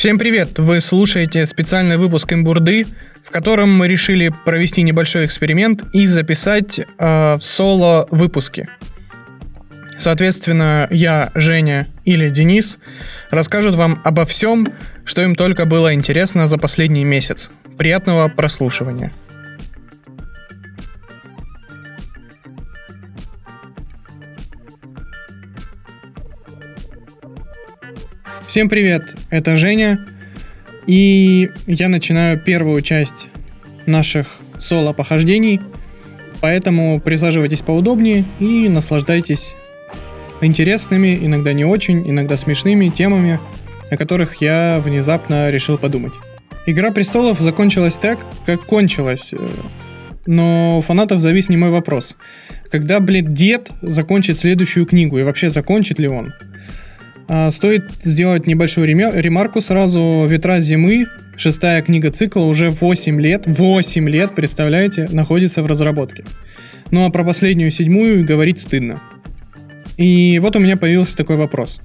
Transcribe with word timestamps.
Всем 0.00 0.18
привет! 0.18 0.58
Вы 0.58 0.80
слушаете 0.80 1.44
специальный 1.44 1.98
выпуск 1.98 2.32
Имбурды, 2.32 2.86
в 3.22 3.30
котором 3.30 3.70
мы 3.70 3.86
решили 3.86 4.32
провести 4.46 4.80
небольшой 4.80 5.26
эксперимент 5.26 5.84
и 5.92 6.06
записать 6.06 6.80
э, 6.80 7.36
соло-выпуски. 7.38 8.66
Соответственно, 9.98 10.88
я, 10.90 11.30
Женя 11.34 11.86
или 12.06 12.30
Денис 12.30 12.78
расскажут 13.28 13.74
вам 13.74 14.00
обо 14.02 14.24
всем, 14.24 14.68
что 15.04 15.20
им 15.20 15.34
только 15.34 15.66
было 15.66 15.92
интересно 15.92 16.46
за 16.46 16.56
последний 16.56 17.04
месяц. 17.04 17.50
Приятного 17.76 18.28
прослушивания! 18.28 19.12
Всем 28.50 28.68
привет, 28.68 29.14
это 29.30 29.56
Женя, 29.56 30.04
и 30.84 31.50
я 31.68 31.88
начинаю 31.88 32.36
первую 32.36 32.82
часть 32.82 33.28
наших 33.86 34.40
соло-похождений, 34.58 35.60
поэтому 36.40 37.00
присаживайтесь 37.00 37.60
поудобнее 37.60 38.24
и 38.40 38.68
наслаждайтесь 38.68 39.54
интересными, 40.40 41.16
иногда 41.22 41.52
не 41.52 41.64
очень, 41.64 42.02
иногда 42.10 42.36
смешными 42.36 42.88
темами, 42.88 43.38
о 43.88 43.96
которых 43.96 44.42
я 44.42 44.82
внезапно 44.84 45.48
решил 45.50 45.78
подумать. 45.78 46.14
Игра 46.66 46.90
престолов 46.90 47.38
закончилась 47.38 47.98
так, 47.98 48.18
как 48.46 48.64
кончилась, 48.64 49.32
но 50.26 50.78
у 50.78 50.82
фанатов 50.82 51.20
завис 51.20 51.50
не 51.50 51.56
мой 51.56 51.70
вопрос. 51.70 52.16
Когда, 52.68 52.98
блин, 52.98 53.32
дед 53.32 53.70
закончит 53.80 54.38
следующую 54.38 54.86
книгу, 54.86 55.20
и 55.20 55.22
вообще 55.22 55.50
закончит 55.50 56.00
ли 56.00 56.08
он? 56.08 56.32
А, 57.32 57.48
стоит 57.52 57.84
сделать 58.02 58.48
небольшую 58.48 58.88
ремарку 58.88 59.60
сразу. 59.60 60.26
«Ветра 60.28 60.58
зимы», 60.58 61.06
шестая 61.36 61.80
книга 61.80 62.10
цикла, 62.10 62.40
уже 62.40 62.70
8 62.70 63.20
лет, 63.20 63.44
8 63.46 64.08
лет, 64.08 64.34
представляете, 64.34 65.08
находится 65.12 65.62
в 65.62 65.66
разработке. 65.66 66.24
Ну 66.90 67.06
а 67.06 67.10
про 67.10 67.22
последнюю 67.22 67.70
седьмую 67.70 68.26
говорить 68.26 68.60
стыдно. 68.60 69.00
И 69.96 70.40
вот 70.42 70.56
у 70.56 70.58
меня 70.58 70.76
появился 70.76 71.16
такой 71.16 71.36
вопрос. 71.36 71.80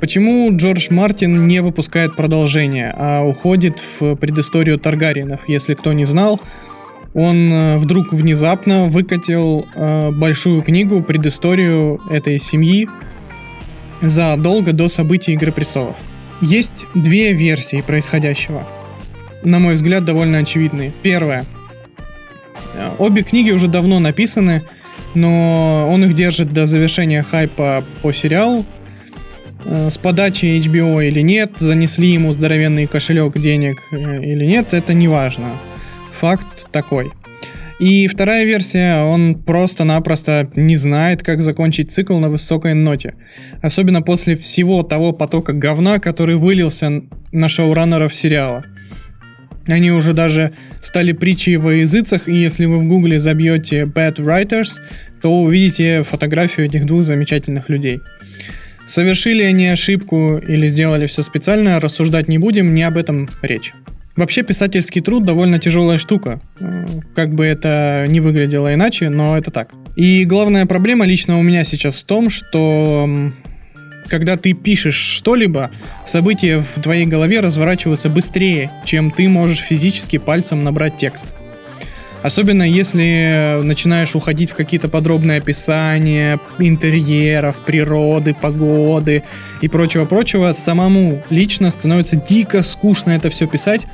Почему 0.00 0.48
Джордж 0.56 0.88
Мартин 0.90 1.46
не 1.46 1.60
выпускает 1.60 2.16
продолжение, 2.16 2.92
а 2.96 3.22
уходит 3.22 3.80
в 4.00 4.16
предысторию 4.16 4.76
Таргариенов? 4.76 5.48
Если 5.48 5.74
кто 5.74 5.92
не 5.92 6.04
знал, 6.04 6.40
он 7.14 7.52
э, 7.52 7.78
вдруг 7.78 8.12
внезапно 8.12 8.86
выкатил 8.86 9.68
э, 9.72 10.10
большую 10.10 10.62
книгу, 10.62 11.00
предысторию 11.00 12.00
этой 12.10 12.40
семьи, 12.40 12.88
задолго 14.00 14.72
до 14.72 14.88
событий 14.88 15.32
Игры 15.32 15.52
Престолов. 15.52 15.96
Есть 16.40 16.86
две 16.94 17.32
версии 17.32 17.80
происходящего. 17.82 18.66
На 19.42 19.58
мой 19.58 19.74
взгляд, 19.74 20.04
довольно 20.04 20.38
очевидные. 20.38 20.92
Первая. 21.02 21.44
Обе 22.98 23.22
книги 23.22 23.50
уже 23.50 23.66
давно 23.66 23.98
написаны, 23.98 24.64
но 25.14 25.88
он 25.90 26.04
их 26.04 26.14
держит 26.14 26.52
до 26.52 26.66
завершения 26.66 27.22
хайпа 27.22 27.84
по 28.02 28.12
сериалу. 28.12 28.64
С 29.64 29.98
подачи 29.98 30.46
HBO 30.46 31.06
или 31.06 31.20
нет, 31.20 31.52
занесли 31.58 32.08
ему 32.08 32.32
здоровенный 32.32 32.86
кошелек 32.86 33.36
денег 33.36 33.82
э, 33.92 34.22
или 34.22 34.46
нет, 34.46 34.72
это 34.72 34.94
не 34.94 35.06
важно. 35.06 35.60
Факт 36.12 36.70
такой. 36.72 37.12
И 37.80 38.08
вторая 38.08 38.44
версия, 38.44 39.02
он 39.04 39.36
просто-напросто 39.36 40.50
не 40.54 40.76
знает, 40.76 41.22
как 41.22 41.40
закончить 41.40 41.90
цикл 41.90 42.18
на 42.18 42.28
высокой 42.28 42.74
ноте. 42.74 43.14
Особенно 43.62 44.02
после 44.02 44.36
всего 44.36 44.82
того 44.82 45.12
потока 45.12 45.54
говна, 45.54 45.98
который 45.98 46.36
вылился 46.36 47.02
на 47.32 47.48
шоураннеров 47.48 48.14
сериала. 48.14 48.66
Они 49.66 49.90
уже 49.90 50.12
даже 50.12 50.52
стали 50.82 51.12
притчей 51.12 51.56
во 51.56 51.72
языцах, 51.72 52.28
и 52.28 52.34
если 52.34 52.66
вы 52.66 52.80
в 52.80 52.86
гугле 52.86 53.18
забьете 53.18 53.84
Bad 53.84 54.16
Writers, 54.16 54.78
то 55.22 55.40
увидите 55.40 56.02
фотографию 56.02 56.66
этих 56.66 56.84
двух 56.84 57.02
замечательных 57.02 57.70
людей. 57.70 58.00
Совершили 58.86 59.42
они 59.42 59.68
ошибку 59.68 60.36
или 60.36 60.68
сделали 60.68 61.06
все 61.06 61.22
специально, 61.22 61.80
рассуждать 61.80 62.28
не 62.28 62.36
будем, 62.36 62.74
не 62.74 62.82
об 62.82 62.98
этом 62.98 63.30
речь. 63.40 63.72
Вообще 64.20 64.42
писательский 64.42 65.00
труд 65.00 65.24
довольно 65.24 65.58
тяжелая 65.58 65.96
штука. 65.96 66.42
Как 67.14 67.34
бы 67.34 67.46
это 67.46 68.04
не 68.06 68.20
выглядело 68.20 68.74
иначе, 68.74 69.08
но 69.08 69.38
это 69.38 69.50
так. 69.50 69.70
И 69.96 70.26
главная 70.26 70.66
проблема 70.66 71.06
лично 71.06 71.38
у 71.38 71.42
меня 71.42 71.64
сейчас 71.64 71.96
в 71.96 72.04
том, 72.04 72.28
что 72.28 73.08
когда 74.08 74.36
ты 74.36 74.52
пишешь 74.52 74.96
что-либо, 74.96 75.70
события 76.04 76.58
в 76.58 76.82
твоей 76.82 77.06
голове 77.06 77.40
разворачиваются 77.40 78.10
быстрее, 78.10 78.70
чем 78.84 79.10
ты 79.10 79.26
можешь 79.26 79.60
физически 79.60 80.18
пальцем 80.18 80.64
набрать 80.64 80.98
текст. 80.98 81.28
Особенно 82.22 82.62
если 82.62 83.60
начинаешь 83.62 84.14
уходить 84.14 84.50
в 84.50 84.54
какие-то 84.54 84.88
подробные 84.88 85.38
описания 85.38 86.38
интерьеров, 86.58 87.56
природы, 87.60 88.34
погоды 88.34 89.22
и 89.62 89.68
прочего-прочего, 89.68 90.52
самому 90.52 91.22
лично 91.30 91.70
становится 91.70 92.16
дико 92.16 92.62
скучно 92.62 93.12
это 93.12 93.30
все 93.30 93.46
писать, 93.46 93.86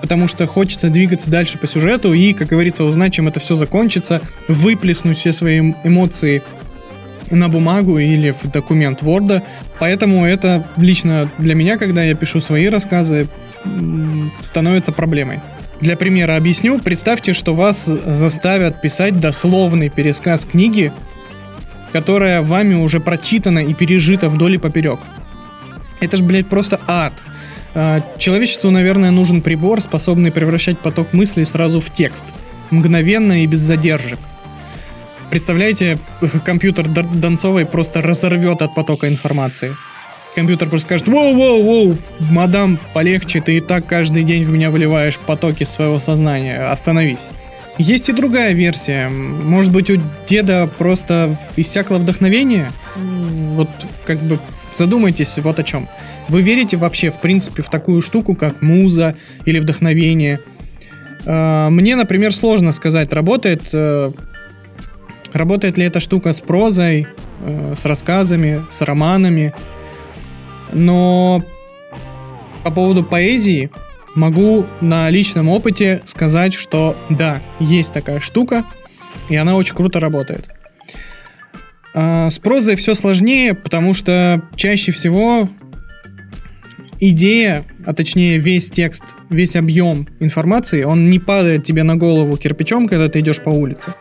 потому 0.00 0.28
что 0.28 0.46
хочется 0.46 0.88
двигаться 0.88 1.28
дальше 1.28 1.58
по 1.58 1.66
сюжету 1.66 2.14
и, 2.14 2.32
как 2.32 2.48
говорится, 2.48 2.84
узнать, 2.84 3.12
чем 3.12 3.28
это 3.28 3.38
все 3.38 3.54
закончится, 3.54 4.22
выплеснуть 4.48 5.18
все 5.18 5.34
свои 5.34 5.60
эмоции 5.84 6.42
на 7.30 7.50
бумагу 7.50 7.98
или 7.98 8.30
в 8.30 8.50
документ 8.50 9.02
Word. 9.02 9.42
Поэтому 9.78 10.24
это 10.24 10.66
лично 10.78 11.30
для 11.36 11.54
меня, 11.54 11.76
когда 11.76 12.02
я 12.02 12.14
пишу 12.14 12.40
свои 12.40 12.68
рассказы, 12.68 13.28
становится 14.42 14.92
проблемой. 14.92 15.40
Для 15.80 15.96
примера 15.96 16.36
объясню. 16.36 16.78
Представьте, 16.78 17.32
что 17.32 17.54
вас 17.54 17.84
заставят 17.84 18.80
писать 18.80 19.20
дословный 19.20 19.88
пересказ 19.88 20.44
книги, 20.44 20.92
которая 21.92 22.42
вами 22.42 22.74
уже 22.74 23.00
прочитана 23.00 23.58
и 23.58 23.74
пережита 23.74 24.28
вдоль 24.28 24.54
и 24.54 24.58
поперек. 24.58 25.00
Это 26.00 26.16
ж, 26.16 26.22
блядь, 26.22 26.48
просто 26.48 26.80
ад. 26.86 27.12
А, 27.74 28.02
человечеству, 28.18 28.70
наверное, 28.70 29.10
нужен 29.10 29.42
прибор, 29.42 29.80
способный 29.80 30.30
превращать 30.30 30.78
поток 30.78 31.12
мыслей 31.12 31.44
сразу 31.44 31.80
в 31.80 31.90
текст. 31.90 32.24
Мгновенно 32.70 33.42
и 33.42 33.46
без 33.46 33.60
задержек. 33.60 34.18
Представляете, 35.30 35.98
компьютер 36.44 36.86
Донцовой 36.88 37.66
просто 37.66 38.00
разорвет 38.00 38.62
от 38.62 38.74
потока 38.74 39.08
информации 39.08 39.74
компьютер 40.34 40.68
просто 40.68 40.86
скажет, 40.88 41.08
воу-воу-воу, 41.08 41.96
мадам, 42.30 42.78
полегче, 42.92 43.40
ты 43.40 43.58
и 43.58 43.60
так 43.60 43.86
каждый 43.86 44.24
день 44.24 44.44
в 44.44 44.50
меня 44.50 44.70
выливаешь 44.70 45.18
потоки 45.18 45.64
своего 45.64 46.00
сознания, 46.00 46.70
остановись. 46.70 47.28
Есть 47.78 48.08
и 48.08 48.12
другая 48.12 48.52
версия. 48.52 49.08
Может 49.08 49.72
быть, 49.72 49.90
у 49.90 50.00
деда 50.28 50.68
просто 50.78 51.36
иссякло 51.56 51.96
вдохновение? 51.96 52.70
Вот 52.96 53.68
как 54.06 54.20
бы 54.20 54.38
задумайтесь 54.74 55.36
вот 55.38 55.58
о 55.58 55.64
чем. 55.64 55.88
Вы 56.28 56.42
верите 56.42 56.76
вообще, 56.76 57.10
в 57.10 57.20
принципе, 57.20 57.62
в 57.62 57.68
такую 57.68 58.00
штуку, 58.00 58.34
как 58.34 58.62
муза 58.62 59.16
или 59.44 59.58
вдохновение? 59.58 60.40
А, 61.26 61.68
мне, 61.70 61.96
например, 61.96 62.32
сложно 62.32 62.72
сказать, 62.72 63.12
работает, 63.12 63.62
э, 63.72 64.12
работает 65.32 65.76
ли 65.76 65.84
эта 65.84 66.00
штука 66.00 66.32
с 66.32 66.40
прозой, 66.40 67.08
э, 67.40 67.74
с 67.76 67.84
рассказами, 67.84 68.64
с 68.70 68.82
романами, 68.82 69.52
но 70.74 71.42
по 72.62 72.70
поводу 72.70 73.04
поэзии 73.04 73.70
могу 74.14 74.66
на 74.80 75.10
личном 75.10 75.48
опыте 75.48 76.02
сказать, 76.04 76.52
что 76.52 76.96
да, 77.08 77.40
есть 77.60 77.92
такая 77.92 78.20
штука, 78.20 78.64
и 79.28 79.36
она 79.36 79.56
очень 79.56 79.74
круто 79.74 80.00
работает. 80.00 80.48
А 81.94 82.28
с 82.28 82.38
прозой 82.38 82.76
все 82.76 82.94
сложнее, 82.94 83.54
потому 83.54 83.94
что 83.94 84.42
чаще 84.56 84.92
всего 84.92 85.48
идея, 87.00 87.64
а 87.86 87.94
точнее 87.94 88.38
весь 88.38 88.70
текст, 88.70 89.04
весь 89.30 89.56
объем 89.56 90.08
информации, 90.20 90.82
он 90.84 91.10
не 91.10 91.18
падает 91.18 91.64
тебе 91.64 91.82
на 91.82 91.96
голову 91.96 92.36
кирпичом, 92.36 92.88
когда 92.88 93.08
ты 93.08 93.20
идешь 93.20 93.40
по 93.40 93.50
улице. 93.50 93.94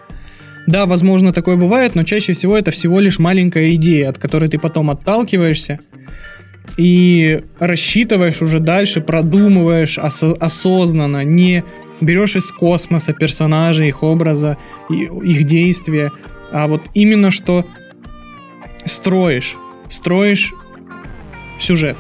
Да, 0.65 0.86
возможно, 0.86 1.33
такое 1.33 1.57
бывает, 1.57 1.94
но 1.94 2.03
чаще 2.03 2.33
всего 2.33 2.57
это 2.57 2.71
всего 2.71 3.00
лишь 3.00 3.19
маленькая 3.19 3.75
идея, 3.75 4.09
от 4.09 4.18
которой 4.18 4.50
ты 4.50 4.57
потом 4.57 4.89
отталкиваешься, 4.89 5.80
и 6.77 7.42
рассчитываешь 7.60 8.42
уже 8.42 8.60
дальше, 8.60 9.01
продумываешь 9.01 9.98
ос- 9.98 10.24
осознанно, 10.39 11.24
не 11.24 11.63
берешь 12.01 12.36
из 12.36 12.51
космоса 12.51 13.13
персонажей, 13.13 13.89
их 13.89 14.04
образа, 14.04 14.57
их 14.89 15.44
действия, 15.44 16.12
а 16.51 16.68
вот 16.68 16.81
именно 16.94 17.31
что 17.31 17.65
строишь, 18.86 19.56
строишь 19.89 20.54
сюжет. 21.60 21.98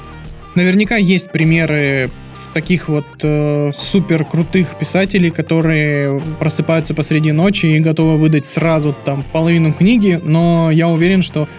Наверняка 0.55 0.97
есть 0.97 1.31
примеры 1.31 2.11
таких 2.53 2.87
вот 2.87 3.05
э, 3.23 3.71
супер 3.75 4.25
крутых 4.25 4.77
писателей, 4.77 5.31
которые 5.31 6.21
просыпаются 6.39 6.93
посреди 6.93 7.31
ночи 7.31 7.65
и 7.65 7.79
готовы 7.79 8.17
выдать 8.17 8.45
сразу 8.45 8.95
там 9.05 9.23
половину 9.23 9.73
книги, 9.73 10.19
но 10.23 10.69
я 10.71 10.87
уверен, 10.87 11.23
что 11.23 11.49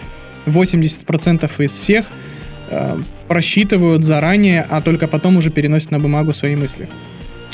80% 0.45 1.51
из 1.63 1.77
всех 1.77 2.11
э, 2.69 2.97
просчитывают 3.27 4.03
заранее, 4.03 4.65
а 4.69 4.81
только 4.81 5.07
потом 5.07 5.37
уже 5.37 5.49
переносят 5.49 5.91
на 5.91 5.99
бумагу 5.99 6.33
свои 6.33 6.55
мысли. 6.55 6.87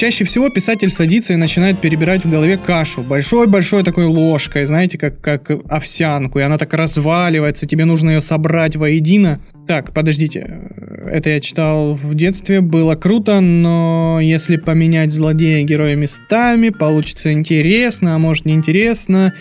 Чаще 0.01 0.23
всего 0.25 0.49
писатель 0.49 0.89
садится 0.89 1.33
и 1.33 1.35
начинает 1.35 1.79
перебирать 1.79 2.25
в 2.25 2.29
голове 2.29 2.57
кашу 2.57 3.03
большой-большой 3.03 3.83
такой 3.83 4.05
ложкой, 4.05 4.65
знаете, 4.65 4.97
как, 4.97 5.21
как 5.21 5.51
овсянку, 5.69 6.39
и 6.39 6.41
она 6.41 6.57
так 6.57 6.73
разваливается, 6.73 7.67
тебе 7.67 7.85
нужно 7.85 8.09
ее 8.09 8.21
собрать 8.21 8.75
воедино. 8.75 9.39
Так, 9.67 9.93
подождите, 9.93 10.59
это 11.07 11.29
я 11.29 11.39
читал 11.39 11.93
в 11.93 12.15
детстве, 12.15 12.61
было 12.61 12.95
круто, 12.95 13.41
но 13.41 14.19
если 14.19 14.57
поменять 14.57 15.11
злодея 15.11 15.59
и 15.59 15.65
героя 15.65 15.95
местами, 15.95 16.69
получится 16.69 17.31
интересно, 17.31 18.15
а 18.15 18.17
может 18.17 18.45
неинтересно. 18.45 19.33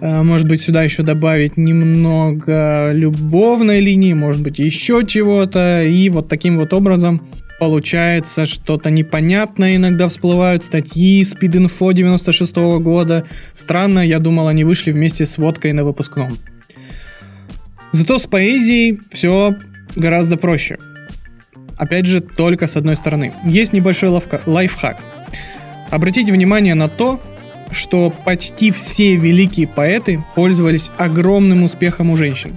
Э, 0.00 0.22
может 0.22 0.48
быть, 0.48 0.60
сюда 0.60 0.82
еще 0.82 1.02
добавить 1.02 1.56
немного 1.56 2.92
любовной 2.92 3.80
линии, 3.80 4.12
может 4.12 4.42
быть, 4.42 4.58
еще 4.58 5.04
чего-то. 5.06 5.84
И 5.84 6.08
вот 6.08 6.28
таким 6.28 6.58
вот 6.58 6.72
образом 6.72 7.20
получается 7.60 8.46
что-то 8.46 8.90
непонятное, 8.90 9.76
иногда 9.76 10.08
всплывают 10.08 10.64
статьи 10.64 11.22
Speed.info 11.22 11.94
96 11.94 12.56
-го 12.56 12.80
года. 12.80 13.24
Странно, 13.52 14.00
я 14.00 14.18
думал, 14.18 14.48
они 14.48 14.64
вышли 14.64 14.90
вместе 14.90 15.24
с 15.24 15.38
водкой 15.38 15.72
на 15.72 15.84
выпускном. 15.84 16.36
Зато 17.92 18.18
с 18.18 18.26
поэзией 18.26 19.00
все 19.12 19.54
гораздо 19.94 20.36
проще. 20.36 20.78
Опять 21.78 22.06
же, 22.06 22.20
только 22.20 22.66
с 22.66 22.76
одной 22.76 22.96
стороны. 22.96 23.32
Есть 23.44 23.72
небольшой 23.72 24.10
лайфхак. 24.46 24.98
Обратите 25.90 26.32
внимание 26.32 26.74
на 26.74 26.88
то, 26.88 27.20
что 27.74 28.10
почти 28.10 28.70
все 28.70 29.16
великие 29.16 29.66
поэты 29.66 30.24
пользовались 30.34 30.90
огромным 30.96 31.64
успехом 31.64 32.10
у 32.10 32.16
женщин. 32.16 32.56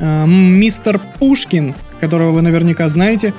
А, 0.00 0.26
мистер 0.26 1.00
Пушкин, 1.18 1.74
которого 2.00 2.32
вы 2.32 2.42
наверняка 2.42 2.88
знаете, 2.88 3.34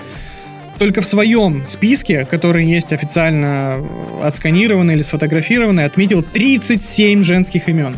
только 0.78 1.02
в 1.02 1.06
своем 1.06 1.66
списке, 1.68 2.26
который 2.26 2.66
есть 2.66 2.92
официально 2.92 3.78
отсканированный 4.22 4.96
или 4.96 5.04
сфотографированный, 5.04 5.86
отметил 5.86 6.22
37 6.22 7.24
женских 7.24 7.70
имен. 7.70 7.96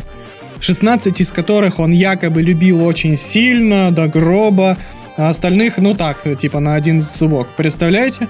16 0.60 1.20
из 1.20 1.32
которых 1.32 1.78
он 1.78 1.92
якобы 1.92 2.42
любил 2.42 2.84
очень 2.84 3.16
сильно, 3.16 3.90
до 3.90 4.08
гроба, 4.08 4.76
а 5.16 5.28
остальных, 5.28 5.78
ну 5.78 5.94
так, 5.94 6.24
типа 6.38 6.60
на 6.60 6.74
один 6.74 7.00
зубок. 7.00 7.48
Представляете? 7.56 8.28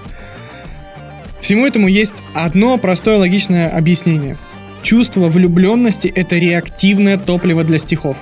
Всему 1.41 1.65
этому 1.65 1.87
есть 1.87 2.15
одно 2.33 2.77
простое 2.77 3.17
логичное 3.17 3.69
объяснение. 3.69 4.37
Чувство 4.81 5.27
влюбленности— 5.27 6.07
это 6.15 6.37
реактивное 6.37 7.17
топливо 7.17 7.63
для 7.63 7.79
стихов. 7.79 8.17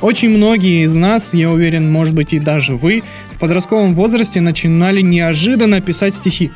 Очень 0.00 0.30
многие 0.30 0.84
из 0.84 0.94
нас, 0.94 1.34
я 1.34 1.50
уверен, 1.50 1.90
может 1.90 2.14
быть 2.14 2.32
и 2.32 2.38
даже 2.38 2.76
вы, 2.76 3.02
в 3.32 3.38
подростковом 3.38 3.94
возрасте 3.94 4.40
начинали 4.40 5.00
неожиданно 5.00 5.80
писать 5.80 6.14
стихи. 6.14 6.50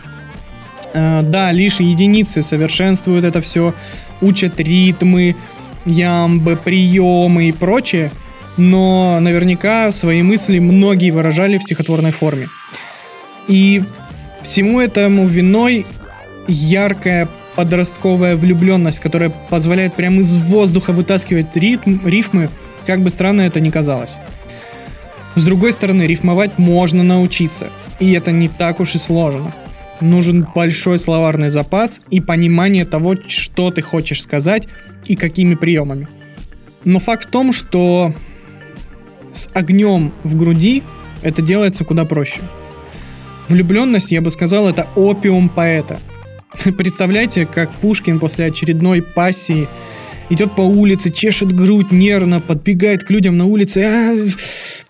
Э, 0.94 1.22
да, 1.22 1.50
лишь 1.50 1.80
единицы 1.80 2.42
совершенствуют 2.42 3.24
это 3.24 3.40
все, 3.40 3.74
учат 4.20 4.60
ритмы, 4.60 5.34
ямбы, 5.84 6.56
приемы 6.56 7.48
и 7.48 7.52
прочее, 7.52 8.12
но 8.56 9.18
наверняка 9.20 9.90
свои 9.90 10.22
мысли 10.22 10.58
многие 10.58 11.10
выражали 11.10 11.58
в 11.58 11.62
стихотворной 11.62 12.12
форме. 12.12 12.48
И 13.48 13.82
всему 14.42 14.80
этому 14.80 15.26
виной 15.26 15.86
яркая 16.48 17.28
подростковая 17.54 18.36
влюбленность, 18.36 19.00
которая 19.00 19.30
позволяет 19.30 19.94
прямо 19.94 20.20
из 20.20 20.36
воздуха 20.36 20.92
вытаскивать 20.92 21.54
ритм, 21.56 21.98
рифмы, 22.06 22.50
как 22.86 23.00
бы 23.00 23.10
странно 23.10 23.42
это 23.42 23.60
ни 23.60 23.70
казалось. 23.70 24.16
С 25.34 25.44
другой 25.44 25.72
стороны, 25.72 26.02
рифмовать 26.02 26.58
можно 26.58 27.02
научиться, 27.02 27.70
и 28.00 28.12
это 28.12 28.32
не 28.32 28.48
так 28.48 28.80
уж 28.80 28.94
и 28.94 28.98
сложно. 28.98 29.54
Нужен 30.00 30.46
большой 30.54 30.98
словарный 30.98 31.48
запас 31.48 32.00
и 32.10 32.20
понимание 32.20 32.84
того, 32.84 33.14
что 33.28 33.70
ты 33.70 33.82
хочешь 33.82 34.22
сказать 34.22 34.66
и 35.06 35.14
какими 35.14 35.54
приемами. 35.54 36.08
Но 36.84 36.98
факт 36.98 37.28
в 37.28 37.30
том, 37.30 37.52
что 37.52 38.12
с 39.32 39.48
огнем 39.54 40.12
в 40.24 40.36
груди 40.36 40.82
это 41.22 41.40
делается 41.40 41.84
куда 41.84 42.04
проще. 42.04 42.40
Влюбленность, 43.48 44.10
я 44.10 44.20
бы 44.20 44.30
сказал, 44.30 44.68
это 44.68 44.88
опиум 44.96 45.48
поэта– 45.48 45.98
Представляете, 46.76 47.46
как 47.46 47.72
Пушкин 47.80 48.18
после 48.18 48.46
очередной 48.46 49.02
пассии 49.02 49.68
идет 50.30 50.56
по 50.56 50.62
улице, 50.62 51.12
чешет 51.12 51.52
грудь 51.52 51.92
нервно, 51.92 52.40
подбегает 52.40 53.04
к 53.04 53.10
людям 53.10 53.36
на 53.36 53.44
улице. 53.46 53.82
А, 53.84 54.16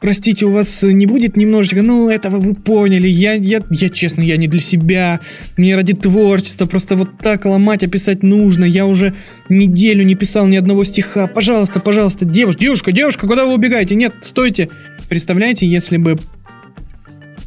простите, 0.01 0.47
у 0.47 0.51
вас 0.51 0.83
не 0.83 1.07
будет 1.07 1.37
немножечко? 1.37 1.83
Ну, 1.83 2.09
этого 2.09 2.39
вы 2.39 2.55
поняли. 2.55 3.09
Я, 3.09 3.35
я, 3.35 3.63
я 3.71 3.89
честно, 3.89 4.23
я 4.23 4.37
не 4.37 4.47
для 4.47 4.61
себя. 4.61 5.21
Мне 5.57 5.75
ради 5.75 5.95
творчества 5.95 6.67
просто 6.67 6.97
вот 6.97 7.11
так 7.19 7.45
ломать, 7.45 7.83
описать 7.83 8.23
нужно. 8.23 8.65
Я 8.65 8.87
уже 8.87 9.15
неделю 9.49 10.05
не 10.05 10.15
писал 10.15 10.47
ни 10.47 10.57
одного 10.57 10.85
стиха. 10.85 11.27
Пожалуйста, 11.27 11.81
пожалуйста, 11.81 12.25
девушка, 12.25 12.61
девушка, 12.61 12.93
девушка, 12.93 13.27
куда 13.27 13.45
вы 13.45 13.55
убегаете? 13.55 13.95
Нет, 13.95 14.15
стойте. 14.23 14.69
Представляете, 15.09 15.67
если 15.67 15.97
бы 15.97 16.19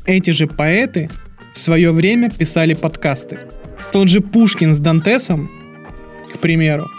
эти 0.06 0.32
же 0.32 0.48
поэты 0.48 1.10
в 1.54 1.60
свое 1.60 1.92
время 1.92 2.30
писали 2.30 2.74
подкасты. 2.74 3.40
Тот 3.92 4.10
же 4.10 4.22
Пушкин 4.22 4.74
с 4.74 4.80
Дантесом, 4.80 5.50
к 6.34 6.40
примеру, 6.40 6.90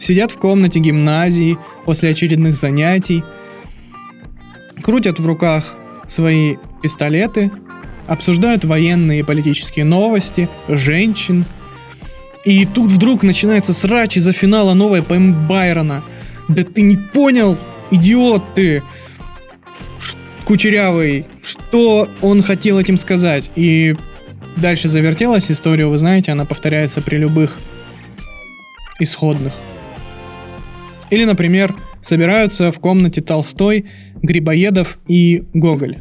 сидят 0.00 0.32
в 0.32 0.38
комнате 0.38 0.80
гимназии 0.80 1.58
после 1.84 2.10
очередных 2.10 2.56
занятий, 2.56 3.22
крутят 4.82 5.18
в 5.18 5.26
руках 5.26 5.76
свои 6.08 6.56
пистолеты, 6.82 7.50
обсуждают 8.06 8.64
военные 8.64 9.20
и 9.20 9.22
политические 9.22 9.84
новости, 9.84 10.48
женщин. 10.68 11.44
И 12.44 12.66
тут 12.66 12.90
вдруг 12.90 13.22
начинается 13.22 13.72
срач 13.72 14.16
из-за 14.16 14.32
финала 14.32 14.74
новой 14.74 15.02
поэмы 15.02 15.46
Байрона. 15.46 16.02
Да 16.48 16.64
ты 16.64 16.82
не 16.82 16.96
понял, 16.96 17.56
идиот 17.90 18.54
ты! 18.54 18.82
Кучерявый, 20.44 21.26
что 21.42 22.08
он 22.20 22.42
хотел 22.42 22.78
этим 22.78 22.96
сказать? 22.96 23.52
И 23.54 23.94
Дальше 24.56 24.88
завертелась 24.88 25.50
история, 25.50 25.86
вы 25.86 25.98
знаете, 25.98 26.32
она 26.32 26.44
повторяется 26.44 27.00
при 27.00 27.16
любых 27.16 27.58
исходных. 29.00 29.54
Или, 31.10 31.24
например, 31.24 31.74
собираются 32.00 32.70
в 32.70 32.78
комнате 32.78 33.20
Толстой, 33.20 33.86
Грибоедов 34.22 34.98
и 35.08 35.42
Гоголь. 35.52 35.98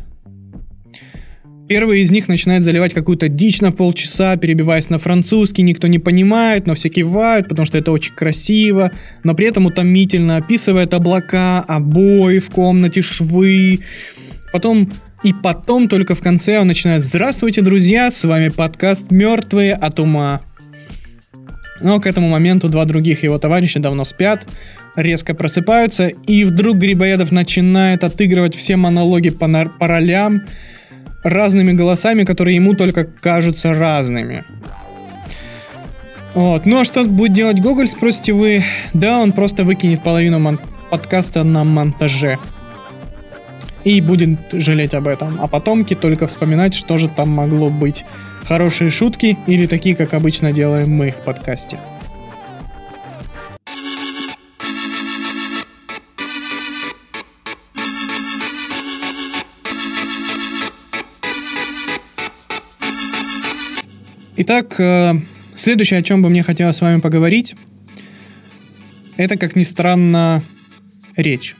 Первый 1.67 2.01
из 2.01 2.11
них 2.11 2.27
начинает 2.27 2.63
заливать 2.65 2.93
какую-то 2.93 3.29
дичь 3.29 3.61
на 3.61 3.71
полчаса, 3.71 4.35
перебиваясь 4.35 4.89
на 4.89 4.99
французский, 4.99 5.61
никто 5.61 5.87
не 5.87 5.99
понимает, 5.99 6.67
но 6.67 6.73
все 6.73 6.89
кивают, 6.89 7.47
потому 7.47 7.65
что 7.65 7.77
это 7.77 7.93
очень 7.93 8.13
красиво, 8.13 8.91
но 9.23 9.33
при 9.35 9.47
этом 9.47 9.67
утомительно 9.67 10.35
описывает 10.35 10.93
облака, 10.93 11.61
обои 11.61 12.39
в 12.39 12.49
комнате, 12.49 13.01
швы. 13.01 13.79
Потом 14.51 14.91
и 15.23 15.33
потом 15.33 15.87
только 15.87 16.15
в 16.15 16.21
конце 16.21 16.59
он 16.59 16.67
начинает 16.67 17.03
«Здравствуйте, 17.03 17.61
друзья, 17.61 18.09
с 18.09 18.23
вами 18.23 18.49
подкаст 18.49 19.11
«Мертвые 19.11 19.73
от 19.73 19.99
ума». 19.99 20.41
Но 21.79 21.99
к 21.99 22.05
этому 22.07 22.29
моменту 22.29 22.69
два 22.69 22.85
других 22.85 23.23
его 23.23 23.37
товарища 23.39 23.79
давно 23.79 24.03
спят, 24.03 24.47
резко 24.95 25.33
просыпаются, 25.33 26.07
и 26.07 26.43
вдруг 26.43 26.77
Грибоедов 26.77 27.31
начинает 27.31 28.03
отыгрывать 28.03 28.55
все 28.55 28.75
монологи 28.75 29.29
по, 29.29 29.47
на- 29.47 29.65
по 29.65 29.87
ролям 29.87 30.43
разными 31.23 31.71
голосами, 31.71 32.23
которые 32.23 32.55
ему 32.55 32.73
только 32.73 33.03
кажутся 33.05 33.73
разными. 33.73 34.43
Вот. 36.33 36.65
Ну 36.65 36.79
а 36.79 36.85
что 36.85 37.03
будет 37.03 37.33
делать 37.33 37.59
Гоголь, 37.59 37.89
спросите 37.89 38.33
вы? 38.33 38.63
Да, 38.93 39.19
он 39.19 39.33
просто 39.33 39.63
выкинет 39.63 40.01
половину 40.01 40.39
мон- 40.39 40.59
подкаста 40.89 41.43
на 41.43 41.63
монтаже 41.63 42.37
и 43.83 44.01
будет 44.01 44.39
жалеть 44.51 44.93
об 44.93 45.07
этом. 45.07 45.37
А 45.41 45.47
потомки 45.47 45.95
только 45.95 46.27
вспоминать, 46.27 46.73
что 46.73 46.97
же 46.97 47.09
там 47.09 47.29
могло 47.29 47.69
быть. 47.69 48.05
Хорошие 48.43 48.89
шутки 48.89 49.37
или 49.47 49.65
такие, 49.65 49.95
как 49.95 50.13
обычно 50.13 50.51
делаем 50.51 50.91
мы 50.91 51.11
в 51.11 51.17
подкасте. 51.17 51.79
Итак, 64.43 64.79
э, 64.79 65.13
следующее, 65.55 65.99
о 65.99 66.03
чем 66.03 66.23
бы 66.23 66.29
мне 66.29 66.41
хотелось 66.41 66.77
с 66.77 66.81
вами 66.81 66.99
поговорить, 66.99 67.55
это, 69.15 69.37
как 69.37 69.55
ни 69.55 69.61
странно, 69.61 70.43
речь. 71.15 71.55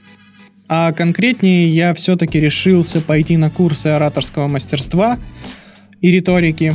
А 0.68 0.92
конкретнее 0.92 1.68
я 1.68 1.92
все-таки 1.94 2.40
решился 2.40 3.00
пойти 3.00 3.36
на 3.36 3.50
курсы 3.50 3.88
ораторского 3.88 4.48
мастерства 4.48 5.18
и 6.00 6.10
риторики. 6.10 6.74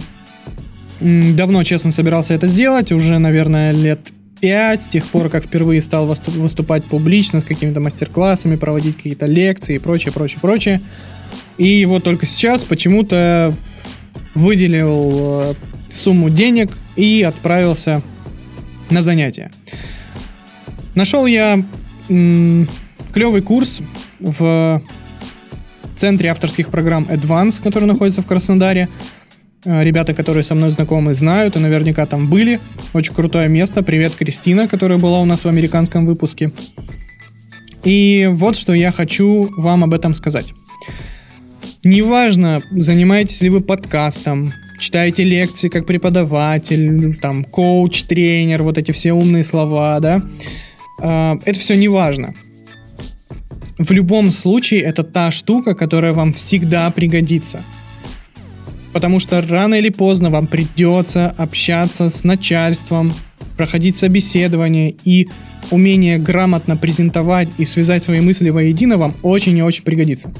Давно, 0.99 1.63
честно, 1.63 1.91
собирался 1.91 2.33
это 2.33 2.47
сделать, 2.47 2.91
уже, 2.91 3.17
наверное, 3.19 3.71
лет 3.71 4.11
пять, 4.39 4.83
с 4.83 4.87
тех 4.87 5.05
пор, 5.07 5.29
как 5.29 5.45
впервые 5.45 5.81
стал 5.81 6.05
выступать 6.05 6.85
публично 6.85 7.41
с 7.41 7.43
какими-то 7.43 7.79
мастер-классами, 7.79 8.55
проводить 8.55 8.97
какие-то 8.97 9.25
лекции 9.25 9.75
и 9.75 9.79
прочее, 9.79 10.11
прочее, 10.11 10.39
прочее. 10.41 10.81
И 11.57 11.85
вот 11.85 12.03
только 12.03 12.25
сейчас 12.25 12.63
почему-то 12.63 13.53
выделил 14.35 15.41
э, 15.41 15.53
сумму 15.91 16.29
денег 16.29 16.77
и 16.95 17.23
отправился 17.23 18.03
на 18.89 19.01
занятия. 19.01 19.51
Нашел 20.93 21.25
я 21.25 21.63
клевый 23.17 23.41
курс 23.41 23.81
в 24.19 24.79
центре 25.95 26.29
авторских 26.29 26.69
программ 26.69 27.07
Advance, 27.09 27.63
который 27.63 27.85
находится 27.85 28.21
в 28.21 28.27
Краснодаре. 28.27 28.89
Э, 29.65 29.83
ребята, 29.83 30.13
которые 30.13 30.43
со 30.43 30.53
мной 30.53 30.69
знакомы, 30.69 31.15
знают 31.15 31.55
и 31.55 31.59
наверняка 31.59 32.05
там 32.05 32.29
были. 32.29 32.59
Очень 32.93 33.15
крутое 33.15 33.49
место. 33.49 33.81
Привет, 33.81 34.13
Кристина, 34.13 34.67
которая 34.67 34.99
была 34.99 35.19
у 35.19 35.25
нас 35.25 35.45
в 35.45 35.47
американском 35.47 36.05
выпуске. 36.05 36.51
И 37.83 38.29
вот 38.31 38.55
что 38.55 38.75
я 38.75 38.91
хочу 38.91 39.49
вам 39.57 39.83
об 39.83 39.95
этом 39.95 40.13
сказать. 40.13 40.53
Неважно, 41.83 42.61
занимаетесь 42.69 43.41
ли 43.41 43.49
вы 43.49 43.61
подкастом, 43.61 44.53
читаете 44.79 45.23
лекции 45.23 45.69
как 45.69 45.87
преподаватель, 45.87 47.17
там, 47.19 47.45
коуч, 47.45 48.03
тренер, 48.03 48.61
вот 48.61 48.77
эти 48.77 48.91
все 48.91 49.11
умные 49.13 49.43
слова, 49.43 49.99
да, 50.01 50.21
э, 51.01 51.35
это 51.45 51.59
все 51.59 51.75
не 51.75 51.87
важно. 51.87 52.35
В 53.77 53.91
любом 53.91 54.31
случае, 54.31 54.81
это 54.81 55.03
та 55.03 55.29
штука, 55.31 55.75
которая 55.75 56.13
вам 56.13 56.33
всегда 56.33 56.89
пригодится. 56.89 57.61
Потому 58.91 59.19
что 59.19 59.41
рано 59.41 59.75
или 59.75 59.89
поздно 59.89 60.29
вам 60.29 60.47
придется 60.47 61.29
общаться 61.37 62.09
с 62.09 62.23
начальством, 62.23 63.13
проходить 63.55 63.95
собеседование, 63.95 64.95
и 65.03 65.27
умение 65.69 66.17
грамотно 66.17 66.77
презентовать 66.77 67.49
и 67.57 67.65
связать 67.65 68.03
свои 68.03 68.21
мысли 68.21 68.49
воедино 68.49 68.97
вам 68.97 69.13
очень 69.21 69.57
и 69.57 69.61
очень 69.61 69.83
пригодится. 69.83 70.31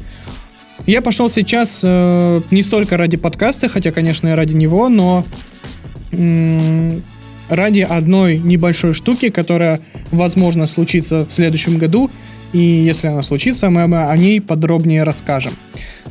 Я 0.86 1.02
пошел 1.02 1.30
сейчас 1.30 1.82
э, 1.84 2.42
не 2.50 2.64
столько 2.64 2.98
ради 2.98 3.18
подкаста, 3.18 3.68
хотя, 3.68 3.92
конечно, 3.92 4.30
и 4.30 4.32
ради 4.32 4.56
него, 4.56 4.90
но 4.90 5.26
м- 6.12 7.04
ради 7.50 7.82
одной 7.82 8.38
небольшой 8.38 8.94
штуки, 8.94 9.30
которая, 9.30 9.82
возможно, 10.12 10.66
случится 10.66 11.26
в 11.26 11.32
следующем 11.34 11.78
году, 11.78 12.10
и 12.54 12.60
если 12.60 13.08
она 13.08 13.24
случится, 13.24 13.70
мы 13.70 13.84
о 13.84 14.18
ней 14.18 14.42
подробнее 14.42 15.04
расскажем. 15.04 15.54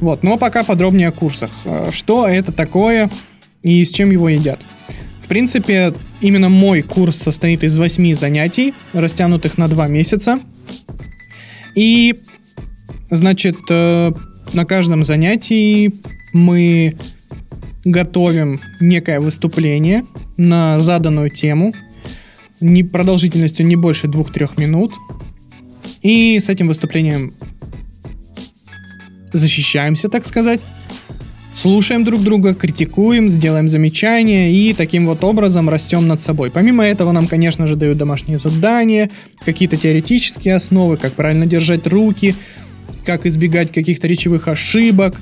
Вот, 0.01 0.23
но 0.23 0.37
пока 0.37 0.65
подробнее 0.65 1.09
о 1.09 1.13
курсах. 1.13 1.51
Э, 1.65 1.91
что 1.93 2.29
это 2.29 2.53
такое 2.53 3.11
и 3.63 3.85
с 3.85 3.91
чем 3.91 4.11
его 4.11 4.29
едят? 4.29 4.61
В 5.21 5.29
принципе, 5.29 5.93
именно 6.21 6.49
мой 6.49 6.83
курс 6.83 7.17
состоит 7.17 7.65
из 7.65 7.77
8 7.79 8.15
занятий, 8.15 8.75
растянутых 8.93 9.59
на 9.59 9.69
2 9.69 9.89
месяца. 9.89 10.39
И, 11.75 12.21
значит, 13.11 13.57
э, 13.71 14.13
на 14.53 14.65
каждом 14.65 15.03
занятии 15.03 15.93
мы 16.33 16.97
готовим 17.85 18.61
некое 18.81 19.21
выступление 19.21 20.05
на 20.37 20.79
заданную 20.79 21.31
тему, 21.31 21.73
не 22.61 22.83
продолжительностью 22.83 23.67
не 23.67 23.77
больше 23.77 24.07
2-3 24.07 24.59
минут. 24.59 24.93
И 26.07 26.39
с 26.39 26.49
этим 26.49 26.69
выступлением 26.69 27.35
защищаемся, 29.33 30.09
так 30.09 30.25
сказать. 30.25 30.61
Слушаем 31.53 32.05
друг 32.05 32.23
друга, 32.23 32.55
критикуем, 32.55 33.29
сделаем 33.29 33.67
замечания 33.67 34.53
и 34.53 34.73
таким 34.73 35.07
вот 35.07 35.25
образом 35.25 35.69
растем 35.69 36.07
над 36.07 36.21
собой. 36.21 36.53
Помимо 36.53 36.87
этого 36.87 37.11
нам, 37.11 37.27
конечно 37.27 37.67
же, 37.67 37.75
дают 37.75 37.99
домашние 37.99 38.39
задания, 38.39 39.11
какие-то 39.45 39.77
теоретические 39.77 40.55
основы, 40.55 40.97
как 40.97 41.15
правильно 41.15 41.45
держать 41.45 41.89
руки, 41.89 42.37
как 43.05 43.27
избегать 43.27 43.73
каких-то 43.73 44.07
речевых 44.07 44.47
ошибок. 44.47 45.21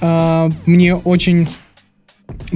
А, 0.00 0.48
мне 0.66 0.96
очень 0.96 1.46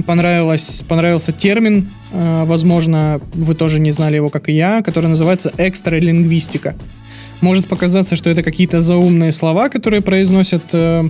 понравилось, 0.05 0.83
понравился 0.85 1.31
термин, 1.31 1.91
а, 2.11 2.43
возможно, 2.43 3.21
вы 3.33 3.55
тоже 3.55 3.79
не 3.79 3.91
знали 3.91 4.17
его, 4.17 4.27
как 4.27 4.49
и 4.49 4.51
я, 4.51 4.81
который 4.81 5.07
называется 5.07 5.49
экстралингвистика. 5.57 6.75
Может 7.43 7.67
показаться, 7.67 8.15
что 8.15 8.29
это 8.29 8.41
какие-то 8.41 8.79
заумные 8.79 9.33
слова, 9.33 9.67
которые 9.67 9.99
произносят 10.01 10.63
э, 10.71 11.09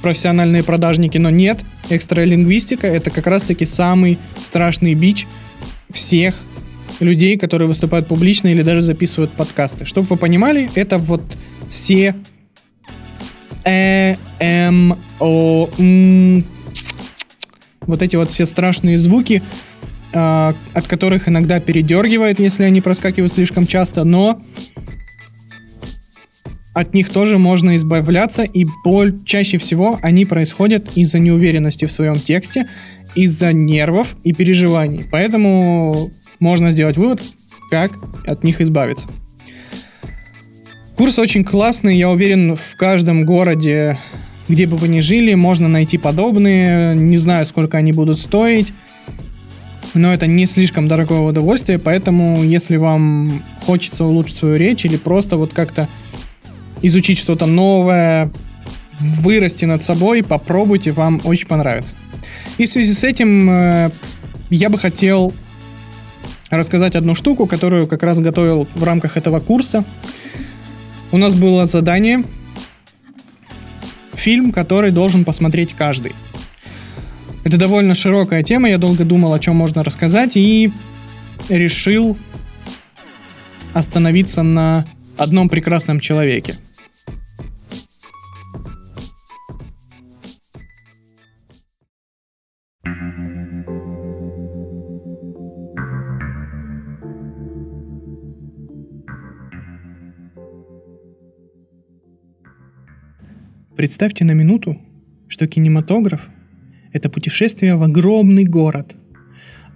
профессиональные 0.00 0.62
продажники, 0.62 1.18
но 1.18 1.28
нет. 1.28 1.62
Экстралингвистика— 1.90 2.86
это 2.88 3.10
как 3.10 3.26
раз-таки 3.26 3.66
самый 3.66 4.18
страшный 4.42 4.94
бич 4.94 5.26
всех 5.90 6.34
людей, 7.00 7.36
которые 7.36 7.68
выступают 7.68 8.08
публично 8.08 8.48
или 8.48 8.62
даже 8.62 8.80
записывают 8.80 9.30
подкасты. 9.32 9.84
Чтобы 9.84 10.06
вы 10.06 10.16
понимали, 10.16 10.70
это 10.74 10.96
вот 10.96 11.22
все 11.68 12.16
э, 13.66 14.14
м, 14.38 14.98
о, 15.18 15.68
м, 15.76 16.46
вот 17.82 18.00
эти 18.00 18.16
вот 18.16 18.30
все 18.30 18.46
страшные 18.46 18.96
звуки, 18.96 19.42
э, 20.14 20.54
от 20.72 20.86
которых 20.86 21.28
иногда 21.28 21.60
передергивает, 21.60 22.40
если 22.40 22.64
они 22.64 22.80
проскакивают 22.80 23.34
слишком 23.34 23.66
часто, 23.66 24.04
но 24.04 24.40
от 26.74 26.94
них 26.94 27.10
тоже 27.10 27.38
можно 27.38 27.76
избавляться, 27.76 28.42
и 28.42 28.66
боль 28.84 29.18
чаще 29.24 29.58
всего 29.58 29.98
они 30.02 30.24
происходят 30.24 30.96
из-за 30.96 31.18
неуверенности 31.18 31.84
в 31.84 31.92
своем 31.92 32.20
тексте, 32.20 32.66
из-за 33.14 33.52
нервов 33.52 34.14
и 34.22 34.32
переживаний. 34.32 35.04
Поэтому 35.10 36.12
можно 36.38 36.70
сделать 36.70 36.96
вывод, 36.96 37.20
как 37.70 37.92
от 38.26 38.44
них 38.44 38.60
избавиться. 38.60 39.08
Курс 40.96 41.18
очень 41.18 41.44
классный, 41.44 41.96
я 41.96 42.10
уверен, 42.10 42.56
в 42.56 42.76
каждом 42.76 43.24
городе, 43.24 43.98
где 44.48 44.66
бы 44.66 44.76
вы 44.76 44.88
ни 44.88 45.00
жили, 45.00 45.34
можно 45.34 45.66
найти 45.66 45.98
подобные. 45.98 46.94
Не 46.94 47.16
знаю, 47.16 47.46
сколько 47.46 47.78
они 47.78 47.92
будут 47.92 48.18
стоить, 48.18 48.72
но 49.94 50.12
это 50.12 50.26
не 50.26 50.46
слишком 50.46 50.88
дорогое 50.88 51.20
удовольствие, 51.20 51.78
поэтому 51.78 52.44
если 52.44 52.76
вам 52.76 53.42
хочется 53.64 54.04
улучшить 54.04 54.36
свою 54.36 54.56
речь 54.56 54.84
или 54.84 54.96
просто 54.96 55.36
вот 55.36 55.52
как-то 55.52 55.88
изучить 56.82 57.18
что-то 57.18 57.46
новое, 57.46 58.30
вырасти 59.00 59.64
над 59.64 59.82
собой, 59.82 60.22
попробуйте, 60.22 60.92
вам 60.92 61.20
очень 61.24 61.46
понравится. 61.46 61.96
И 62.58 62.66
в 62.66 62.70
связи 62.70 62.92
с 62.92 63.04
этим 63.04 63.50
э, 63.50 63.90
я 64.50 64.68
бы 64.68 64.78
хотел 64.78 65.32
рассказать 66.50 66.96
одну 66.96 67.14
штуку, 67.14 67.46
которую 67.46 67.86
как 67.86 68.02
раз 68.02 68.18
готовил 68.18 68.68
в 68.74 68.84
рамках 68.84 69.16
этого 69.16 69.40
курса. 69.40 69.84
У 71.12 71.18
нас 71.18 71.34
было 71.34 71.64
задание, 71.64 72.24
фильм, 74.12 74.52
который 74.52 74.90
должен 74.90 75.24
посмотреть 75.24 75.74
каждый. 75.74 76.12
Это 77.44 77.56
довольно 77.56 77.94
широкая 77.94 78.42
тема, 78.42 78.68
я 78.68 78.78
долго 78.78 79.04
думал, 79.04 79.32
о 79.32 79.38
чем 79.38 79.56
можно 79.56 79.82
рассказать, 79.82 80.36
и 80.36 80.72
решил 81.48 82.18
остановиться 83.72 84.42
на 84.42 84.84
одном 85.16 85.48
прекрасном 85.48 86.00
человеке– 86.00 86.56
Представьте 103.80 104.26
на 104.26 104.32
минуту, 104.32 104.76
что 105.26 105.46
кинематограф– 105.46 106.28
это 106.92 107.08
путешествие 107.08 107.76
в 107.76 107.82
огромный 107.82 108.44
город. 108.44 108.94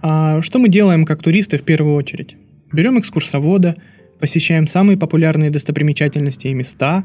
А 0.03 0.43
что 0.43 0.59
мы 0.59 0.69
делаем 0.69 1.05
как 1.05 1.23
туристы 1.23 1.57
в 1.57 1.63
первую 1.63 1.95
очередь? 1.95 2.37
Берем 2.71 2.99
экскурсовода, 2.99 3.77
посещаем 4.19 4.67
самые 4.67 4.95
популярные 4.95 5.49
достопримечательности 5.49 6.45
и 6.45 6.53
места. 6.53 7.03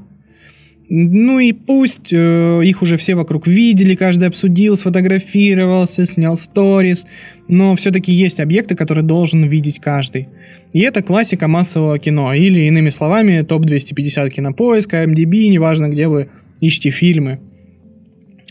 Ну 0.90 1.38
и 1.38 1.54
пусть 1.54 2.12
э, 2.12 2.60
их 2.64 2.82
уже 2.82 2.98
все 2.98 3.14
вокруг 3.14 3.46
видели, 3.46 3.94
каждый 3.94 4.28
обсудил, 4.28 4.76
сфотографировался, 4.76 6.04
снял 6.04 6.36
сторис, 6.36 7.06
но 7.48 7.76
все-таки 7.76 8.12
есть 8.12 8.40
объекты, 8.40 8.76
которые 8.76 9.04
должен 9.06 9.44
видеть 9.44 9.80
каждый. 9.80 10.28
И 10.74 10.80
это 10.80 11.00
классика 11.02 11.48
массового 11.48 11.98
кино, 11.98 12.34
или 12.34 12.60
иными 12.66 12.90
словами, 12.90 13.40
топ-250 13.40 14.28
кинопоиска, 14.28 15.02
MDB, 15.04 15.48
неважно 15.48 15.88
где 15.88 16.06
вы 16.06 16.28
ищите 16.60 16.90
фильмы. 16.90 17.40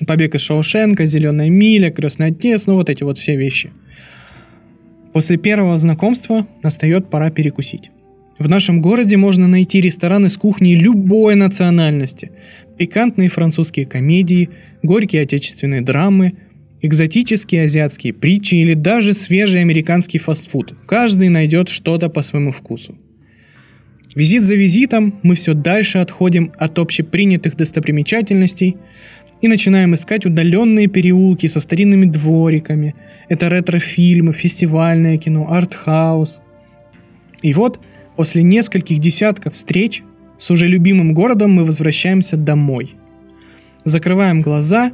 «Побег 0.07 0.35
из 0.35 0.41
Шоушенка», 0.41 1.05
«Зеленая 1.05 1.49
миля», 1.49 1.91
«Крестный 1.91 2.27
отец», 2.27 2.67
ну 2.67 2.75
вот 2.75 2.89
эти 2.89 3.03
вот 3.03 3.17
все 3.17 3.35
вещи. 3.35 3.71
После 5.13 5.37
первого 5.37 5.77
знакомства 5.77 6.47
настает 6.63 7.09
пора 7.09 7.31
перекусить. 7.31 7.91
В 8.37 8.47
нашем 8.47 8.81
городе 8.81 9.17
можно 9.17 9.47
найти 9.47 9.81
рестораны 9.81 10.29
с 10.29 10.37
кухней 10.37 10.75
любой 10.75 11.35
национальности. 11.35 12.31
Пикантные 12.77 13.27
французские 13.27 13.85
комедии, 13.85 14.49
горькие 14.81 15.23
отечественные 15.23 15.81
драмы, 15.81 16.33
экзотические 16.81 17.63
азиатские 17.63 18.13
притчи 18.13 18.55
или 18.55 18.75
даже 18.75 19.13
свежий 19.13 19.59
американский 19.59 20.19
фастфуд. 20.19 20.73
Каждый 20.85 21.27
найдет 21.27 21.67
что-то 21.67 22.07
по 22.07 22.21
своему 22.21 22.51
вкусу. 22.51 22.97
Визит 24.15 24.43
за 24.43 24.55
визитом 24.55 25.19
мы 25.21 25.35
все 25.35 25.53
дальше 25.53 25.99
отходим 25.99 26.51
от 26.57 26.79
общепринятых 26.79 27.55
достопримечательностей 27.55 28.77
и 29.41 29.47
начинаем 29.47 29.93
искать 29.93 30.25
удаленные 30.25 30.87
переулки 30.87 31.45
со 31.45 31.59
старинными 31.59 32.05
двориками. 32.05 32.95
Это 33.29 33.49
ретро-фильмы, 33.49 34.33
фестивальное 34.33 35.17
кино, 35.17 35.47
артхаус. 35.49 36.41
И 37.43 37.53
вот 37.53 37.79
после 38.15 38.41
нескольких 38.41 38.99
десятков 38.99 39.53
встреч 39.53 40.03
с 40.37 40.49
уже 40.49 40.67
любимым 40.67 41.13
городом 41.13 41.53
мы 41.53 41.63
возвращаемся 41.63 42.35
домой. 42.35 42.95
Закрываем 43.85 44.41
глаза 44.41 44.91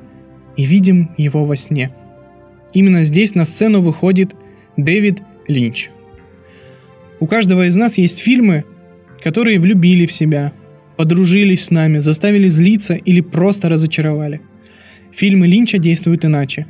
и 0.58 0.66
видим 0.66 1.12
его 1.18 1.46
во 1.46 1.56
сне. 1.56 1.92
Именно 2.74 3.06
здесь 3.06 3.34
на 3.34 3.46
сцену 3.46 3.80
выходит 3.80 4.36
Дэвид 4.76 5.22
Линч. 5.48 5.90
У 7.22 7.28
каждого 7.28 7.68
из 7.68 7.76
нас 7.78 7.98
есть 7.98 8.20
фильмы, 8.20 8.66
которые 9.25 9.58
влюбили 9.60 10.05
в 10.05 10.12
себя, 10.12 10.53
подружились 10.98 11.65
с 11.65 11.72
нами, 11.72 11.98
заставили 11.98 12.48
злиться 12.48 12.94
или 12.94 13.22
просто 13.22 13.70
разочаровали. 13.70 14.39
Фильмы 15.12 15.48
Линча 15.48 15.79
действуют 15.79 16.25
иначе. 16.25 16.67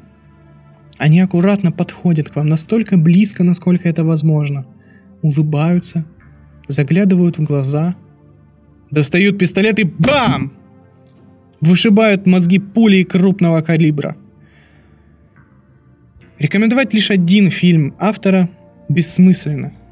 Они 0.97 1.19
аккуратно 1.19 1.73
подходят 1.73 2.29
к 2.29 2.35
вам 2.37 2.47
настолько 2.47 2.95
близко, 2.95 3.43
насколько 3.43 3.89
это 3.89 4.05
возможно. 4.05 4.65
Улыбаются, 5.21 6.05
заглядывают 6.69 7.39
в 7.39 7.43
глаза, 7.43 7.97
достают 8.89 9.37
пистолет 9.37 9.81
и 9.81 9.83
бам! 9.83 10.53
Вышибают 11.59 12.25
мозги 12.25 12.59
пулей 12.59 13.03
крупного 13.03 13.59
калибра. 13.59 14.15
Рекомендовать 16.39 16.93
лишь 16.93 17.11
один 17.11 17.49
фильм 17.49 17.95
автора 17.99 18.47
бессмысленно– 18.87 19.73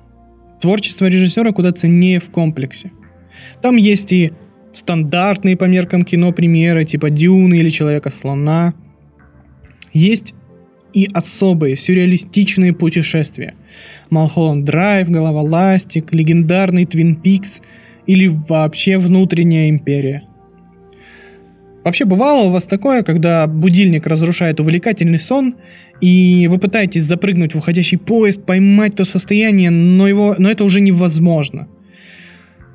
Творчество 0.64 1.08
режиссера 1.08 1.52
куда 1.52 1.74
ценнее 1.74 2.22
в 2.22 2.30
комплексе. 2.30 2.94
Там 3.62 3.76
есть 3.76 4.14
и 4.14 4.32
стандартные 4.72 5.58
по 5.58 5.66
меркам 5.66 6.06
кино 6.06 6.32
примеры, 6.32 6.86
типа 6.86 7.10
Дюны 7.10 7.56
или 7.56 7.68
Человека-слона. 7.68 8.74
Есть 9.92 10.34
и 10.94 11.10
особые 11.14 11.76
сюрреалистичные 11.76 12.72
путешествия. 12.72 13.56
Малхолланд 14.10 14.64
Драйв, 14.64 15.10
Голова 15.10 15.42
Ластик, 15.42 16.14
легендарный 16.14 16.86
Твин 16.86 17.18
Пикс 17.18 17.60
или 18.06 18.28
вообще 18.28 18.98
Внутренняя 18.98 19.68
империя– 19.68 20.24
Вообще 21.84 22.06
бывало 22.06 22.46
у 22.48 22.50
вас 22.50 22.64
такое, 22.64 23.04
когда 23.04 23.46
будильник 23.46 24.08
разрушает 24.08 24.60
увлекательный 24.60 25.20
сон, 25.20 25.56
и 26.00 26.48
вы 26.50 26.58
пытаетесь 26.58 27.04
запрыгнуть 27.04 27.54
в 27.54 27.58
уходящий 27.58 27.98
поезд, 27.98 28.46
поймать 28.46 28.96
то 28.96 29.04
состояние, 29.04 29.70
но, 29.70 30.08
его, 30.08 30.36
но 30.38 30.50
это 30.50 30.64
уже 30.64 30.80
невозможно. 30.80 31.68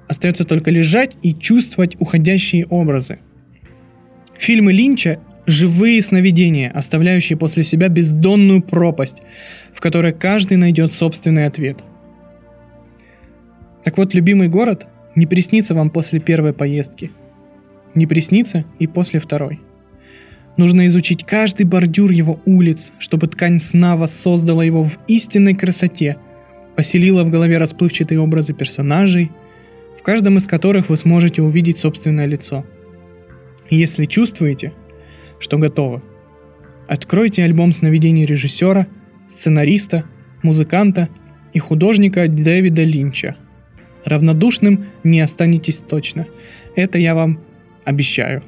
Остается 0.09 0.45
только 0.45 0.71
лежать 0.71 1.17
и 1.23 1.33
чувствовать 1.33 1.97
уходящие 1.99 2.67
образы. 2.67 3.19
Фильмы 4.39 4.73
Линча– 4.73 5.21
живые 5.47 6.03
сновидения, 6.03 6.71
оставляющие 6.71 7.39
после 7.39 7.65
себя 7.65 7.89
бездонную 7.89 8.63
пропасть, 8.63 9.23
в 9.73 9.81
которой 9.81 10.13
каждый 10.13 10.59
найдет 10.59 10.93
собственный 10.93 11.47
ответ. 11.47 11.79
Так 13.85 13.97
вот, 13.97 14.13
любимый 14.13 14.49
город 14.49 14.87
не 15.15 15.27
приснится 15.27 15.75
вам 15.75 15.89
после 15.89 16.21
первой 16.21 16.53
поездки– 16.53 17.11
не 17.95 18.07
приснится 18.07 18.65
и 18.79 18.87
после 18.87 19.21
второй. 19.21 19.61
Нужно 20.57 20.89
изучить 20.89 21.25
каждый 21.25 21.67
бордюр 21.67 22.11
его 22.11 22.41
улиц, 22.45 22.93
чтобы 22.99 23.29
ткань 23.29 23.61
сна 23.61 23.97
воссоздала 23.97 24.63
его 24.63 24.83
в 24.83 24.99
истинной 25.07 25.55
красоте, 25.55 26.17
поселила 26.77 27.23
в 27.23 27.31
голове 27.31 27.59
расплывчатые 27.59 28.19
образы 28.19 28.55
персонажей, 28.55 29.31
в 29.97 30.03
каждом 30.03 30.37
из 30.37 30.47
которых 30.47 30.89
вы 30.89 30.97
сможете 30.97 31.43
увидеть 31.43 31.79
собственное 31.79 32.27
лицо. 32.27 32.65
Если 33.71 34.07
чувствуете, 34.07 34.73
что 35.39 35.59
готовы, 35.59 36.03
откройте 36.89 37.45
альбом 37.45 37.73
сновидений 37.73 38.25
режиссера, 38.25 38.89
сценариста, 39.29 40.05
музыканта 40.43 41.09
и 41.53 41.59
художника 41.61 42.27
Дэвида 42.27 42.83
Линча. 42.83 43.37
Равнодушным 44.05 44.87
не 45.05 45.21
останетесь 45.21 45.79
точно. 45.79 46.27
Это 46.75 46.99
я 46.99 47.15
вам 47.15 47.41
Обещаю. 47.89 48.43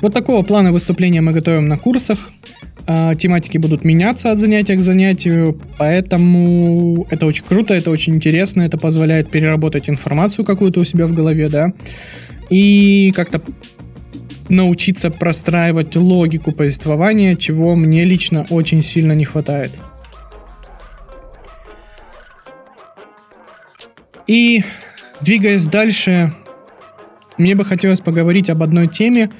Вот 0.00 0.14
такого 0.14 0.42
плана 0.42 0.72
выступления 0.72 1.20
мы 1.20 1.32
готовим 1.32 1.68
на 1.68 1.76
курсах. 1.76 2.30
А, 2.86 3.14
тематики 3.16 3.58
будут 3.58 3.84
меняться 3.84 4.32
от 4.32 4.38
занятия 4.38 4.76
к 4.76 4.80
занятию, 4.80 5.60
поэтому 5.76 7.06
это 7.10 7.26
очень 7.26 7.44
круто, 7.44 7.74
это 7.74 7.90
очень 7.90 8.14
интересно, 8.14 8.62
это 8.62 8.78
позволяет 8.78 9.30
переработать 9.30 9.90
информацию 9.90 10.46
какую-то 10.46 10.80
у 10.80 10.84
себя 10.86 11.06
в 11.06 11.12
голове, 11.12 11.50
да, 11.50 11.74
и 12.48 13.12
как-то 13.14 13.42
научиться 14.48 15.10
простраивать 15.10 15.96
логику 15.96 16.52
повествования, 16.52 17.36
чего 17.36 17.74
мне 17.74 18.04
лично 18.04 18.46
очень 18.50 18.82
сильно 18.82 19.12
не 19.12 19.24
хватает. 19.24 19.72
И 24.26 24.62
двигаясь 25.20 25.66
дальше, 25.66 26.34
мне 27.38 27.54
бы 27.54 27.64
хотелось 27.64 28.00
поговорить 28.00 28.50
об 28.50 28.62
одной 28.62 28.88
теме, 28.88 29.30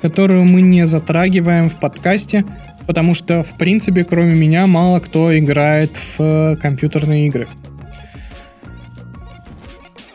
которую 0.00 0.44
мы 0.44 0.60
не 0.60 0.86
затрагиваем 0.86 1.70
в 1.70 1.80
подкасте, 1.80 2.44
потому 2.86 3.14
что, 3.14 3.42
в 3.42 3.56
принципе, 3.56 4.04
кроме 4.04 4.34
меня, 4.34 4.66
мало 4.66 5.00
кто 5.00 5.36
играет 5.38 5.92
в 6.18 6.58
компьютерные 6.60 7.26
игры. 7.28 7.48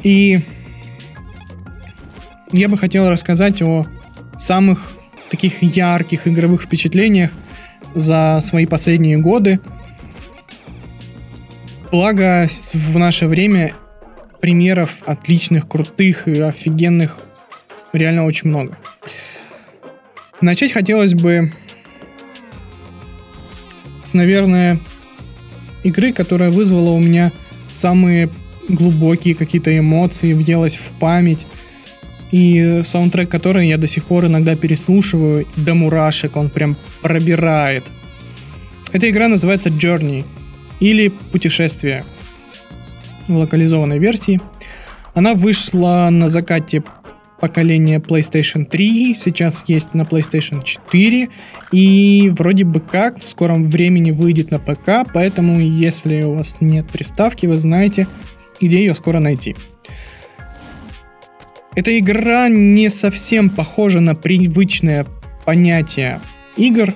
И 0.04 0.42
я 2.52 2.70
бы 2.70 2.78
хотел 2.78 3.10
рассказать 3.10 3.62
о 3.62 3.86
самых 4.40 4.94
таких 5.30 5.62
ярких 5.62 6.28
игровых 6.28 6.64
впечатлениях 6.64 7.30
за 7.94 8.40
свои 8.42 8.66
последние 8.66 9.18
годы. 9.18 9.60
Благо, 11.92 12.48
в 12.74 12.98
наше 12.98 13.28
время 13.28 13.74
примеров 14.42 15.04
отличных, 15.06 15.68
крутых 15.68 16.28
и 16.28 16.40
офигенных 16.40 17.20
реально 17.94 18.26
очень 18.26 18.50
много. 18.50 18.78
Начать 20.42 20.72
хотелось 20.72 21.14
бы 21.14 21.52
с, 24.06 24.14
наверное, 24.14 24.80
игры, 25.84 26.14
которая 26.14 26.50
вызвала 26.50 26.92
у 26.92 27.00
меня 27.00 27.32
самые 27.74 28.30
глубокие 28.70 29.36
какие-то 29.36 29.78
эмоции, 29.78 30.34
въелась 30.34 30.76
в 30.76 30.92
память 31.00 31.46
и 32.32 32.82
саундтрек 32.84 33.30
который 33.30 33.68
я 33.68 33.78
до 33.78 33.88
сих 33.88 34.06
пор 34.06 34.26
иногда 34.26 34.56
переслушиваю 34.56 35.48
до 35.56 35.74
мурашек, 35.74 36.36
он 36.36 36.50
прям 36.50 36.76
пробирает. 37.02 37.84
Эта 38.92 39.10
игра 39.10 39.28
называется 39.28 39.70
Journey 39.70 40.26
или 40.80 41.10
Путешествие 41.32 42.04
в 43.28 43.36
локализованной 43.36 44.00
версии. 44.00 44.42
Она 45.14 45.34
вышла 45.34 46.10
на 46.12 46.30
закате 46.30 46.84
поколения 47.40 48.00
PlayStation 48.00 48.66
3, 48.66 49.16
сейчас 49.16 49.64
есть 49.68 49.94
на 49.94 50.02
PlayStation 50.02 50.64
4 50.64 51.30
и 51.72 52.34
вроде 52.36 52.66
бы 52.66 52.80
как 52.80 53.24
в 53.24 53.28
скором 53.28 53.70
времени 53.70 54.12
выйдет 54.12 54.52
на 54.52 54.60
ПК, 54.60 55.10
поэтому 55.14 55.60
если 55.60 56.22
у 56.24 56.36
вас 56.36 56.58
нет 56.60 56.88
приставки, 56.90 57.46
вы 57.46 57.58
знаете, 57.58 58.08
где 58.60 58.80
ее 58.80 58.94
скоро 58.94 59.20
найти. 59.20 59.56
Эта 61.76 61.98
игра 61.98 62.50
не 62.50 62.90
совсем 62.90 63.50
похожа 63.50 64.00
на 64.00 64.16
привычное 64.16 65.06
понятие 65.46 66.20
игр. 66.58 66.94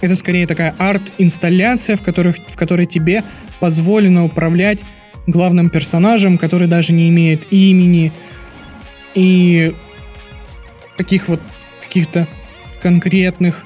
Это 0.00 0.14
скорее 0.14 0.46
такая 0.46 0.74
арт-инсталляция, 0.78 1.96
в, 1.96 2.02
которых, 2.02 2.36
в 2.48 2.56
которой 2.56 2.86
тебе 2.86 3.22
позволено 3.60 4.24
управлять 4.24 4.80
главным 5.26 5.68
персонажем, 5.68 6.38
который 6.38 6.68
даже 6.68 6.92
не 6.92 7.08
имеет 7.10 7.52
имени 7.52 8.12
и 9.14 9.74
таких 10.96 11.28
вот 11.28 11.40
каких-то 11.82 12.26
конкретных 12.82 13.64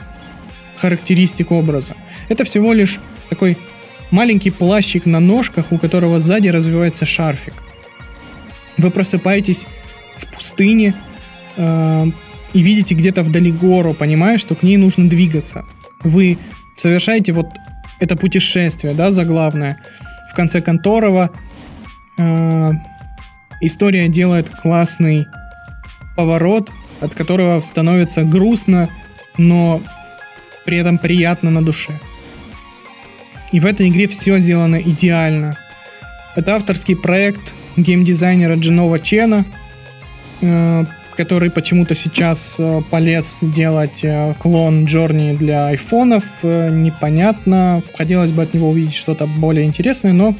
характеристик 0.76 1.52
образа. 1.52 1.94
Это 2.28 2.44
всего 2.44 2.72
лишь 2.72 2.98
такой 3.30 3.56
маленький 4.10 4.50
плащик 4.50 5.06
на 5.06 5.20
ножках, 5.20 5.70
у 5.70 5.78
которого 5.78 6.18
сзади 6.18 6.48
развивается 6.48 7.06
шарфик. 7.06 7.54
Вы 8.76 8.90
просыпаетесь 8.90 9.66
в 10.16 10.26
пустыне 10.26 10.94
э, 11.56 12.06
и 12.52 12.62
видите 12.62 12.94
где-то 12.94 13.22
вдали 13.22 13.50
гору, 13.50 13.94
понимая, 13.94 14.38
что 14.38 14.54
к 14.54 14.62
ней 14.62 14.76
нужно 14.76 15.08
двигаться. 15.08 15.64
Вы 16.02 16.38
совершаете 16.76 17.32
вот 17.32 17.48
это 18.00 18.16
путешествие, 18.16 18.94
да, 18.94 19.10
заглавное, 19.10 19.78
в 20.30 20.34
конце 20.34 20.60
которого 20.60 21.30
э, 22.18 22.72
История 23.60 24.08
делает 24.08 24.50
классный 24.50 25.26
поворот, 26.16 26.70
от 27.00 27.14
которого 27.14 27.62
становится 27.62 28.22
грустно, 28.22 28.90
но 29.38 29.80
при 30.66 30.76
этом 30.76 30.98
приятно 30.98 31.50
на 31.50 31.64
душе. 31.64 31.92
И 33.52 33.60
в 33.60 33.66
этой 33.66 33.88
игре 33.88 34.06
все 34.06 34.36
сделано 34.36 34.76
идеально. 34.76 35.56
Это 36.34 36.56
авторский 36.56 36.94
проект 36.94 37.54
геймдизайнера 37.78 38.56
Джинова 38.56 39.00
Чена, 39.00 39.46
который 41.16 41.50
почему-то 41.50 41.94
сейчас 41.94 42.56
э, 42.58 42.82
полез 42.90 43.38
делать 43.42 44.04
э, 44.04 44.34
клон 44.38 44.84
Джорни 44.84 45.34
для 45.34 45.68
айфонов. 45.68 46.24
Непонятно. 46.42 47.82
Хотелось 47.96 48.32
бы 48.32 48.42
от 48.42 48.54
него 48.54 48.70
увидеть 48.70 48.94
что-то 48.94 49.26
более 49.26 49.64
интересное, 49.64 50.12
но 50.12 50.34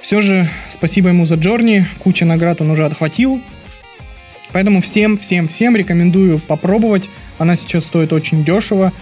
все 0.00 0.20
же 0.20 0.48
спасибо 0.70 1.08
ему 1.08 1.26
за 1.26 1.34
Джорни. 1.34 1.86
Куча 1.98 2.24
наград 2.24 2.60
он 2.60 2.70
уже 2.70 2.86
отхватил. 2.86 3.40
Поэтому 4.52 4.80
всем, 4.80 5.18
всем, 5.18 5.46
всем 5.48 5.76
рекомендую 5.76 6.38
попробовать. 6.40 7.08
Она 7.38 7.56
сейчас 7.56 7.84
стоит 7.84 8.12
очень 8.12 8.44
дешево. 8.44 8.92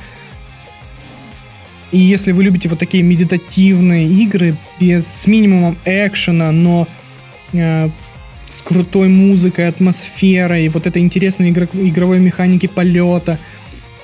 И 1.90 1.98
если 1.98 2.32
вы 2.32 2.44
любите 2.44 2.68
вот 2.68 2.78
такие 2.78 3.02
медитативные 3.02 4.06
игры 4.06 4.56
без 4.78 5.06
с 5.06 5.26
минимумом 5.26 5.78
экшена, 5.86 6.52
но 6.52 6.86
э, 7.54 7.88
с 8.48 8.62
крутой 8.62 9.08
музыкой, 9.08 9.68
атмосферой, 9.68 10.68
вот 10.68 10.86
этой 10.86 11.02
интересной 11.02 11.50
игро- 11.50 11.68
игровой 11.88 12.18
механики 12.18 12.66
полета, 12.66 13.38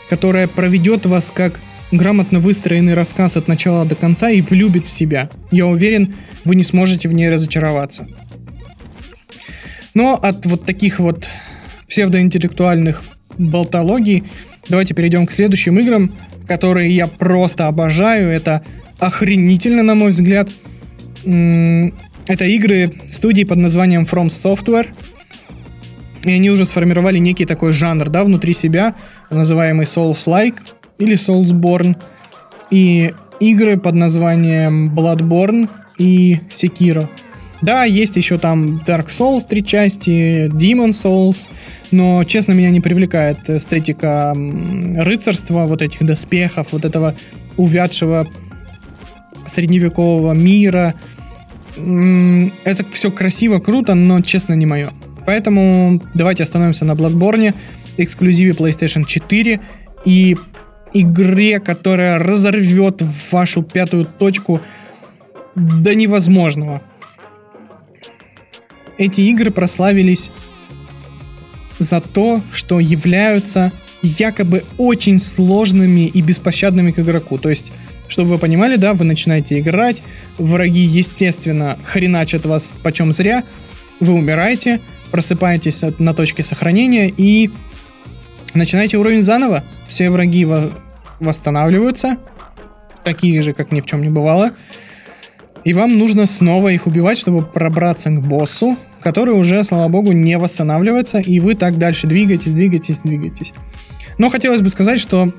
которая 0.08 0.46
проведет 0.48 1.06
вас 1.06 1.30
как 1.30 1.60
грамотно 1.90 2.40
выстроенный 2.40 2.94
рассказ 2.94 3.36
от 3.36 3.48
начала 3.48 3.84
до 3.84 3.94
конца 3.94 4.30
и 4.30 4.40
влюбит 4.40 4.86
в 4.86 4.90
себя. 4.90 5.30
Я 5.50 5.66
уверен, 5.66 6.14
вы 6.44 6.56
не 6.56 6.62
сможете 6.62 7.08
в 7.08 7.12
ней 7.12 7.30
разочароваться. 7.30 8.06
Но 9.94 10.14
от 10.14 10.44
вот 10.46 10.64
таких 10.64 10.98
вот 10.98 11.28
псевдоинтеллектуальных 11.88 13.02
болтологий 13.38 14.24
давайте 14.68 14.94
перейдем 14.94 15.26
к 15.26 15.32
следующим 15.32 15.78
играм, 15.78 16.14
которые 16.46 16.90
я 16.94 17.06
просто 17.06 17.66
обожаю. 17.66 18.28
Это 18.28 18.62
охренительно, 18.98 19.82
на 19.82 19.94
мой 19.94 20.10
взгляд. 20.10 20.50
Это 22.26 22.46
игры 22.46 22.92
студии 23.06 23.44
под 23.44 23.58
названием 23.58 24.04
From 24.04 24.28
Software. 24.28 24.88
И 26.22 26.30
они 26.30 26.50
уже 26.50 26.64
сформировали 26.64 27.18
некий 27.18 27.44
такой 27.44 27.72
жанр, 27.72 28.08
да, 28.08 28.24
внутри 28.24 28.54
себя, 28.54 28.94
называемый 29.30 29.84
Souls-like 29.84 30.56
или 30.98 31.16
Soulsborne. 31.16 31.96
И 32.70 33.12
игры 33.40 33.76
под 33.78 33.94
названием 33.94 34.94
Bloodborne 34.94 35.68
и 35.98 36.40
Sekiro. 36.50 37.08
Да, 37.60 37.84
есть 37.84 38.16
еще 38.16 38.38
там 38.38 38.82
Dark 38.86 39.08
Souls 39.08 39.46
три 39.48 39.64
части, 39.64 40.48
Demon 40.48 40.90
Souls, 40.90 41.48
но, 41.90 42.24
честно, 42.24 42.52
меня 42.52 42.70
не 42.70 42.80
привлекает 42.80 43.48
эстетика 43.48 44.34
рыцарства, 44.34 45.64
вот 45.64 45.80
этих 45.80 46.04
доспехов, 46.04 46.72
вот 46.72 46.84
этого 46.84 47.14
увядшего 47.56 48.26
средневекового 49.46 50.32
мира. 50.32 50.94
Это 51.76 52.84
все 52.92 53.10
красиво, 53.10 53.58
круто, 53.58 53.94
но, 53.94 54.20
честно, 54.20 54.54
не 54.54 54.66
мое. 54.66 54.90
Поэтому 55.26 56.00
давайте 56.14 56.42
остановимся 56.42 56.84
на 56.84 56.92
Bloodborne, 56.92 57.54
эксклюзиве 57.96 58.52
PlayStation 58.52 59.04
4 59.04 59.60
и 60.04 60.36
игре, 60.92 61.60
которая 61.60 62.18
разорвет 62.18 63.02
вашу 63.30 63.62
пятую 63.62 64.06
точку 64.06 64.60
до 65.54 65.94
невозможного 65.94 66.82
эти 68.98 69.22
игры 69.22 69.50
прославились 69.50 70.30
за 71.78 72.00
то, 72.00 72.42
что 72.52 72.80
являются 72.80 73.72
якобы 74.02 74.64
очень 74.78 75.18
сложными 75.18 76.06
и 76.06 76.20
беспощадными 76.20 76.92
к 76.92 76.98
игроку. 76.98 77.38
То 77.38 77.50
есть, 77.50 77.72
чтобы 78.08 78.30
вы 78.30 78.38
понимали, 78.38 78.76
да, 78.76 78.94
вы 78.94 79.04
начинаете 79.04 79.58
играть, 79.58 80.02
враги, 80.38 80.82
естественно, 80.82 81.78
хреначат 81.84 82.46
вас 82.46 82.74
почем 82.82 83.12
зря, 83.12 83.44
вы 84.00 84.14
умираете, 84.14 84.80
просыпаетесь 85.10 85.82
на 85.98 86.14
точке 86.14 86.42
сохранения 86.42 87.08
и 87.08 87.50
начинаете 88.54 88.96
уровень 88.96 89.22
заново. 89.22 89.62
Все 89.88 90.10
враги 90.10 90.46
восстанавливаются, 91.20 92.18
такие 93.04 93.40
же, 93.42 93.52
как 93.52 93.72
ни 93.72 93.80
в 93.80 93.86
чем 93.86 94.02
не 94.02 94.10
бывало. 94.10 94.52
И 95.62 95.72
вам 95.72 95.98
нужно 95.98 96.26
снова 96.26 96.68
их 96.68 96.86
убивать, 96.86 97.16
чтобы 97.16 97.42
пробраться 97.42 98.10
к 98.10 98.20
боссу, 98.20 98.76
который 99.00 99.34
уже, 99.34 99.64
слава 99.64 99.88
богу, 99.88 100.12
не 100.12 100.36
восстанавливается, 100.36 101.20
и 101.20 101.40
вы 101.40 101.54
так 101.54 101.78
дальше 101.78 102.06
двигаетесь, 102.06 102.52
двигаетесь, 102.52 102.98
двигаетесь. 102.98 103.52
Но 104.18 104.28
хотелось 104.28 104.60
бы 104.60 104.68
сказать, 104.68 105.00
что 105.00 105.32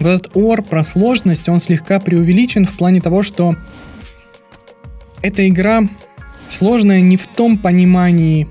вот 0.00 0.08
этот 0.08 0.36
ор 0.36 0.62
про 0.62 0.84
сложность, 0.84 1.48
он 1.48 1.60
слегка 1.60 2.00
преувеличен 2.00 2.66
в 2.66 2.76
плане 2.76 3.00
того, 3.00 3.22
что 3.22 3.56
эта 5.22 5.48
игра 5.48 5.82
сложная 6.48 7.00
не 7.00 7.16
в 7.16 7.26
том 7.26 7.58
понимании, 7.58 8.48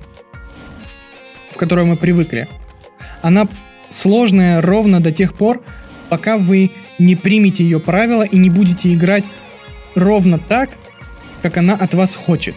в 1.51 1.57
которое 1.57 1.85
мы 1.85 1.97
привыкли. 1.97 2.47
Она 3.21 3.47
сложная 3.89 4.61
ровно 4.61 4.99
до 4.99 5.11
тех 5.11 5.33
пор, 5.35 5.63
пока 6.09 6.37
вы 6.37 6.71
не 6.99 7.15
примете 7.15 7.63
ее 7.63 7.79
правила 7.79 8.23
и 8.23 8.37
не 8.37 8.49
будете 8.49 8.93
играть 8.93 9.25
ровно 9.95 10.39
так, 10.39 10.71
как 11.41 11.57
она 11.57 11.75
от 11.75 11.93
вас 11.93 12.15
хочет. 12.15 12.55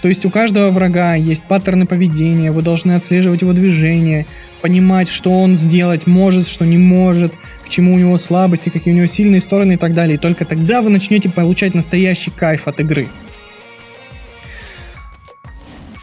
То 0.00 0.08
есть 0.08 0.24
у 0.24 0.30
каждого 0.30 0.70
врага 0.70 1.14
есть 1.14 1.42
паттерны 1.42 1.86
поведения, 1.86 2.52
вы 2.52 2.62
должны 2.62 2.92
отслеживать 2.92 3.42
его 3.42 3.52
движения, 3.52 4.26
понимать, 4.60 5.08
что 5.08 5.30
он 5.30 5.56
сделать 5.56 6.06
может, 6.06 6.46
что 6.46 6.64
не 6.64 6.78
может, 6.78 7.34
к 7.64 7.68
чему 7.68 7.94
у 7.94 7.98
него 7.98 8.16
слабости, 8.18 8.68
какие 8.68 8.94
у 8.94 8.96
него 8.96 9.06
сильные 9.06 9.40
стороны 9.40 9.74
и 9.74 9.76
так 9.76 9.94
далее. 9.94 10.14
И 10.14 10.18
только 10.18 10.44
тогда 10.44 10.82
вы 10.82 10.90
начнете 10.90 11.28
получать 11.28 11.74
настоящий 11.74 12.30
кайф 12.30 12.68
от 12.68 12.80
игры. 12.80 13.08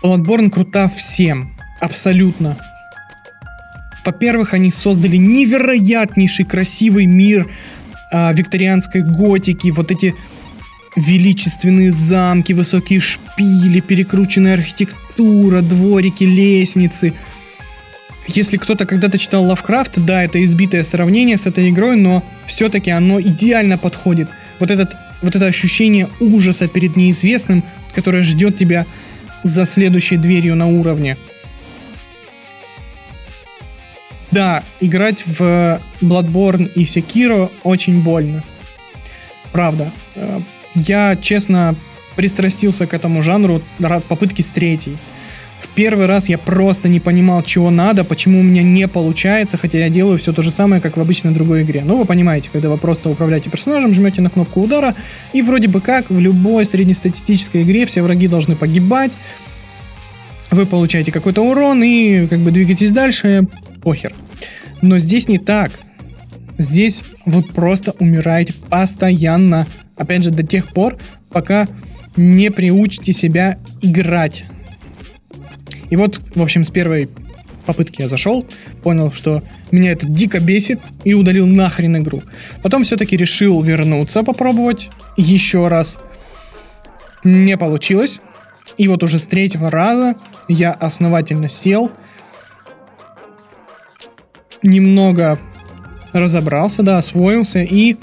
Bloodborne 0.04 0.50
крута 0.50 0.88
всем. 0.88 1.52
Абсолютно. 1.80 2.58
Во-первых, 4.06 4.54
они 4.54 4.72
создали 4.72 5.18
невероятнейший 5.18 6.46
красивый 6.46 7.08
мир 7.08 7.48
а, 8.12 8.32
викторианской 8.34 9.02
готики, 9.02 9.70
вот 9.70 9.92
эти 9.92 10.14
величественные 10.96 11.92
замки, 11.92 12.54
высокие 12.54 13.00
шпили, 13.00 13.80
перекрученная 13.80 14.54
архитектура, 14.54 15.62
дворики, 15.62 16.24
лестницы. 16.24 17.14
Если 18.28 18.58
кто-то 18.58 18.86
когда-то 18.86 19.18
читал 19.18 19.46
Лавкрафт, 19.46 20.00
да, 20.00 20.24
это 20.24 20.44
избитое 20.44 20.84
сравнение 20.84 21.38
с 21.38 21.46
этой 21.46 21.70
игрой, 21.70 21.96
но 21.96 22.24
все-таки 22.46 22.92
оно 22.92 23.22
идеально 23.22 23.78
подходит. 23.78 24.30
Вот, 24.60 24.72
этот, 24.72 24.96
вот 25.22 25.36
это 25.36 25.46
ощущение 25.46 26.08
ужаса 26.20 26.68
перед 26.68 26.96
неизвестным, 26.96 27.64
которое 27.94 28.24
ждет 28.24 28.58
тебя 28.58 28.86
за 29.44 29.66
следующей 29.66 30.18
дверью 30.18 30.56
на 30.56 30.68
уровне– 30.68 31.18
да, 34.36 34.64
играть 34.82 35.26
в 35.26 35.80
Bloodborne 36.02 36.70
и 36.74 36.84
Sekiro 36.84 37.50
очень 37.64 38.02
больно. 38.04 38.44
Правда. 39.54 39.94
Я, 40.76 41.16
честно, 41.16 41.76
пристрастился 42.16 42.86
к 42.86 42.94
этому 42.94 43.24
жанру 43.24 43.62
попытки 44.08 44.42
с 44.42 44.50
третьей. 44.50 44.98
В 45.60 45.70
первый 45.70 46.06
раз 46.06 46.30
я 46.30 46.38
просто 46.38 46.90
не 46.90 47.00
понимал, 47.00 47.42
чего 47.42 47.70
надо, 47.70 48.04
почему 48.04 48.42
у 48.42 48.44
меня 48.44 48.62
не 48.62 48.88
получается, 48.88 49.58
хотя 49.58 49.80
я 49.80 49.90
делаю 49.90 50.18
все 50.18 50.32
то 50.32 50.42
же 50.42 50.52
самое, 50.52 50.82
как 50.82 50.98
в 50.98 51.02
обычной 51.02 51.32
другой 51.32 51.64
игре. 51.64 51.82
Ну, 51.84 51.98
вы 51.98 52.06
понимаете, 52.06 52.50
когда 52.52 52.70
вы 52.70 52.78
просто 52.78 53.10
управляете 53.10 53.50
персонажем, 53.50 53.94
жмете 53.94 54.22
на 54.22 54.30
кнопку 54.30 54.62
удара, 54.62 54.96
и 55.34 55.42
вроде 55.42 55.68
бы 55.68 55.82
как 55.82 56.10
в 56.10 56.20
любой 56.20 56.66
среднестатистической 56.66 57.64
игре 57.64 57.86
все 57.86 58.02
враги 58.02 58.28
должны 58.28 58.56
погибать, 58.56 59.14
вы 60.52 60.66
получаете 60.66 61.12
какой-то 61.12 61.42
урон 61.42 61.84
и 61.84 62.28
как 62.28 62.40
бы 62.40 62.52
двигаетесь 62.52 62.92
дальше, 62.92 63.48
похер. 63.82 64.14
Но 64.82 64.98
здесь 64.98 65.28
не 65.28 65.38
так. 65.38 65.72
Здесь 66.58 67.04
вы 67.26 67.42
просто 67.44 67.94
умираете 68.00 68.54
постоянно. 68.70 69.68
Опять 69.96 70.24
же, 70.24 70.32
до 70.32 70.44
тех 70.44 70.68
пор, 70.70 70.98
пока 71.30 71.68
не 72.16 72.52
приучите 72.52 73.14
себя 73.14 73.60
играть. 73.82 74.46
И 75.90 75.96
вот, 75.96 76.20
в 76.34 76.42
общем, 76.42 76.64
с 76.64 76.70
первой 76.70 77.10
попытки 77.66 78.02
я 78.02 78.08
зашел, 78.08 78.46
понял, 78.84 79.12
что 79.12 79.44
меня 79.72 79.92
это 79.92 80.06
дико 80.08 80.40
бесит 80.40 80.80
и 81.04 81.14
удалил 81.14 81.48
нахрен 81.48 81.98
игру. 81.98 82.22
Потом 82.62 82.84
все-таки 82.84 83.18
решил 83.18 83.62
вернуться, 83.62 84.24
попробовать 84.24 84.90
еще 85.18 85.68
раз. 85.68 86.00
Не 87.24 87.58
получилось. 87.58 88.22
И 88.78 88.88
вот 88.88 89.04
уже 89.04 89.20
с 89.20 89.26
третьего 89.26 89.72
раза 89.72 90.16
я 90.48 90.72
основательно 90.72 91.50
сел, 91.50 91.92
немного 94.62 95.40
разобрался, 96.12 96.84
да, 96.84 96.98
освоился 96.98 97.60
и 97.60 97.98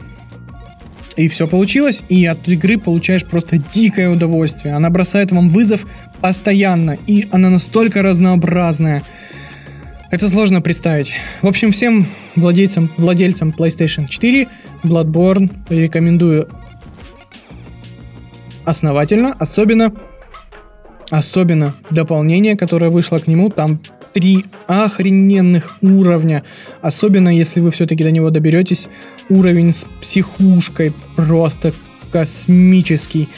И 1.16 1.28
все 1.28 1.46
получилось, 1.46 2.02
и 2.08 2.24
от 2.24 2.48
игры 2.48 2.78
получаешь 2.78 3.24
просто 3.24 3.58
дикое 3.58 4.08
удовольствие. 4.08 4.74
Она 4.74 4.88
бросает 4.90 5.30
вам 5.30 5.48
вызов 5.48 5.86
постоянно, 6.20 6.96
и 7.06 7.28
она 7.30 7.50
настолько 7.50 8.02
разнообразная. 8.02 9.02
Это 10.10 10.28
сложно 10.28 10.60
представить. 10.60 11.12
В 11.42 11.46
общем, 11.48 11.72
всем 11.72 12.06
владельцам, 12.36 12.90
владельцам 12.96 13.54
PlayStation 13.56 14.08
4 14.08 14.48
Bloodborne 14.84 15.50
рекомендую 15.68 16.48
основательно, 18.64 19.34
особенно 19.38 19.92
особенно 21.10 21.74
дополнение, 21.90 22.56
которое 22.56 22.90
вышло 22.90 23.18
к 23.18 23.26
нему, 23.26 23.50
там 23.50 23.80
три 24.12 24.44
охрененных 24.66 25.76
уровня. 25.80 26.42
Особенно, 26.80 27.28
если 27.28 27.60
вы 27.60 27.70
все-таки 27.70 28.04
до 28.04 28.10
него 28.10 28.30
доберетесь. 28.30 28.88
Уровень 29.28 29.72
с 29.72 29.86
психушкой 30.00 30.92
просто 31.16 31.72
космический. 32.10 33.28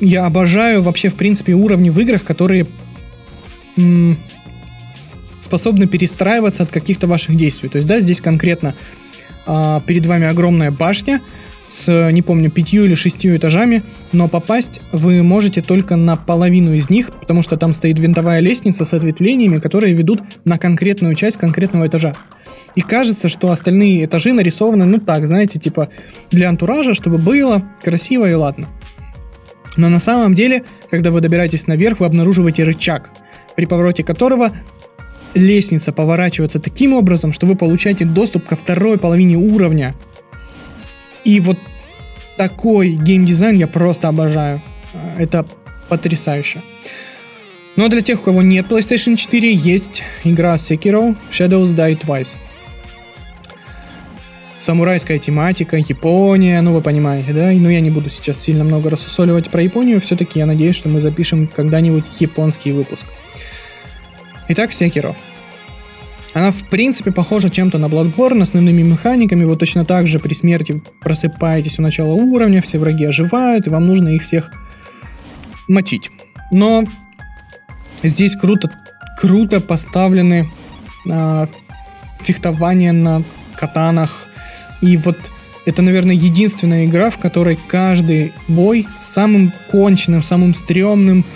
Я 0.00 0.26
обожаю 0.26 0.82
вообще, 0.82 1.08
в 1.08 1.14
принципе, 1.14 1.52
уровни 1.52 1.90
в 1.90 1.98
играх, 2.00 2.24
которые 2.24 2.66
м- 3.76 4.16
способны 5.40 5.86
перестраиваться 5.86 6.64
от 6.64 6.70
каких-то 6.70 7.06
ваших 7.06 7.36
действий. 7.36 7.68
То 7.68 7.76
есть, 7.76 7.86
да, 7.86 8.00
здесь 8.00 8.20
конкретно 8.20 8.74
а, 9.46 9.80
перед 9.86 10.06
вами 10.06 10.26
огромная 10.26 10.70
башня, 10.70 11.20
с, 11.72 12.10
не 12.10 12.20
помню, 12.20 12.50
пятью 12.50 12.84
или 12.84 12.94
шестью 12.94 13.36
этажами, 13.36 13.82
но 14.12 14.28
попасть 14.28 14.80
вы 14.92 15.22
можете 15.22 15.62
только 15.62 15.96
на 15.96 16.16
половину 16.16 16.74
из 16.74 16.90
них, 16.90 17.10
потому 17.12 17.40
что 17.42 17.56
там 17.56 17.72
стоит 17.72 17.98
винтовая 17.98 18.40
лестница 18.40 18.84
с 18.84 18.92
ответвлениями, 18.92 19.58
которые 19.58 19.94
ведут 19.94 20.22
на 20.44 20.58
конкретную 20.58 21.14
часть 21.14 21.38
конкретного 21.38 21.86
этажа. 21.86 22.14
И 22.74 22.82
кажется, 22.82 23.28
что 23.28 23.50
остальные 23.50 24.04
этажи 24.04 24.32
нарисованы, 24.32 24.84
ну 24.84 24.98
так, 24.98 25.26
знаете, 25.26 25.58
типа 25.58 25.88
для 26.30 26.48
антуража, 26.48 26.94
чтобы 26.94 27.18
было 27.18 27.62
красиво 27.82 28.28
и 28.28 28.34
ладно. 28.34 28.68
Но 29.76 29.88
на 29.88 30.00
самом 30.00 30.34
деле, 30.34 30.64
когда 30.90 31.10
вы 31.10 31.22
добираетесь 31.22 31.66
наверх, 31.66 32.00
вы 32.00 32.06
обнаруживаете 32.06 32.64
рычаг, 32.64 33.10
при 33.56 33.64
повороте 33.64 34.04
которого 34.04 34.52
лестница 35.32 35.92
поворачивается 35.92 36.58
таким 36.58 36.92
образом, 36.92 37.32
что 37.32 37.46
вы 37.46 37.56
получаете 37.56 38.04
доступ 38.04 38.44
ко 38.44 38.56
второй 38.56 38.98
половине 38.98 39.36
уровня– 39.38 39.94
и 41.24 41.40
вот 41.40 41.58
такой 42.36 42.90
геймдизайн 42.90 43.56
я 43.56 43.66
просто 43.66 44.08
обожаю. 44.08 44.60
Это 45.18 45.44
потрясающе. 45.88 46.62
Но 47.76 47.88
для 47.88 48.02
тех, 48.02 48.20
у 48.20 48.22
кого 48.22 48.42
нет 48.42 48.66
PlayStation 48.66 49.16
4, 49.16 49.54
есть 49.54 50.02
игра 50.24 50.56
Sekiro 50.56 51.16
Shadows 51.30 51.74
Die 51.74 51.98
Twice. 51.98 52.42
Самурайская 54.58 55.18
тематика, 55.18 55.76
Япония, 55.76 56.60
ну 56.60 56.72
вы 56.72 56.82
понимаете, 56.82 57.32
да? 57.32 57.50
Но 57.50 57.68
я 57.68 57.80
не 57.80 57.90
буду 57.90 58.10
сейчас 58.10 58.38
сильно 58.38 58.62
много 58.62 58.90
рассусоливать 58.90 59.50
про 59.50 59.62
Японию, 59.62 60.00
все-таки 60.00 60.38
я 60.38 60.46
надеюсь, 60.46 60.76
что 60.76 60.88
мы 60.88 61.00
запишем 61.00 61.48
когда-нибудь 61.48 62.04
японский 62.20 62.72
выпуск. 62.72 63.06
Итак, 64.48 64.70
Sekiro. 64.70 65.16
Она, 66.34 66.50
в 66.50 66.64
принципе, 66.64 67.12
похожа 67.12 67.50
чем-то 67.50 67.78
на 67.78 67.86
Bloodborne, 67.86 68.42
основными 68.42 68.82
механиками. 68.82 69.44
Вот 69.44 69.58
точно 69.58 69.84
так 69.84 70.06
же 70.06 70.18
при 70.18 70.32
смерти 70.32 70.82
просыпаетесь 71.00 71.78
у 71.78 71.82
начала 71.82 72.14
уровня, 72.14 72.62
все 72.62 72.78
враги 72.78 73.04
оживают, 73.04 73.66
и 73.66 73.70
вам 73.70 73.86
нужно 73.86 74.08
их 74.08 74.22
всех 74.22 74.50
мочить. 75.68 76.10
Но 76.50 76.84
здесь 78.02 78.34
круто, 78.34 78.70
круто 79.18 79.60
поставлены 79.60 80.48
а, 81.10 81.48
фехтование 82.20 82.92
на 82.92 83.22
катанах. 83.54 84.26
И 84.80 84.96
вот 84.96 85.18
это, 85.66 85.82
наверное, 85.82 86.14
единственная 86.14 86.86
игра, 86.86 87.10
в 87.10 87.18
которой 87.18 87.58
каждый 87.68 88.32
бой 88.48 88.88
с 88.96 89.02
самым 89.02 89.52
конченным, 89.70 90.22
самым 90.22 90.54
стрёмным 90.54 91.26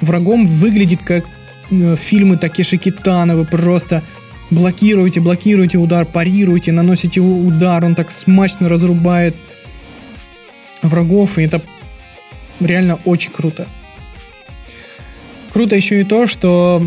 врагом 0.00 0.46
выглядит 0.46 1.02
как 1.04 1.24
Э, 1.24 1.45
фильмы 1.70 2.36
Такеши 2.36 2.76
Китана, 2.76 3.36
вы 3.36 3.44
просто 3.44 4.02
блокируете, 4.50 5.20
блокируете 5.20 5.78
удар, 5.78 6.06
парируете, 6.06 6.72
наносите 6.72 7.20
удар, 7.20 7.84
он 7.84 7.94
так 7.94 8.10
смачно 8.10 8.68
разрубает 8.68 9.34
врагов, 10.82 11.38
и 11.38 11.42
это 11.42 11.60
реально 12.60 12.98
очень 13.04 13.32
круто. 13.32 13.66
Круто 15.52 15.74
еще 15.74 16.00
и 16.00 16.04
то, 16.04 16.26
что 16.26 16.86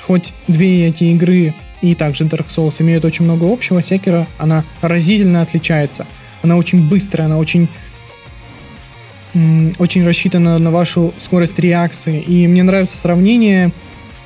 хоть 0.00 0.32
две 0.48 0.88
эти 0.88 1.04
игры 1.04 1.54
и 1.82 1.94
также 1.94 2.24
Dark 2.24 2.46
Souls 2.46 2.80
имеют 2.80 3.04
очень 3.04 3.24
много 3.24 3.52
общего, 3.52 3.82
Секера, 3.82 4.26
она 4.38 4.64
разительно 4.80 5.42
отличается. 5.42 6.06
Она 6.42 6.56
очень 6.56 6.88
быстрая, 6.88 7.26
она 7.26 7.38
очень 7.38 7.68
очень 9.78 10.06
рассчитана 10.06 10.58
на 10.58 10.70
вашу 10.70 11.12
скорость 11.18 11.58
реакции. 11.58 12.22
И 12.22 12.46
мне 12.46 12.62
нравится 12.62 12.96
сравнение 12.96 13.70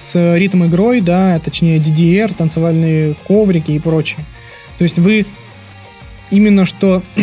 с 0.00 0.36
ритм-игрой, 0.36 1.02
да, 1.02 1.38
точнее 1.38 1.78
DDR, 1.78 2.34
танцевальные 2.34 3.14
коврики 3.26 3.72
и 3.72 3.78
прочее. 3.78 4.24
То 4.78 4.84
есть 4.84 4.98
вы 4.98 5.26
именно 6.30 6.64
что 6.64 7.02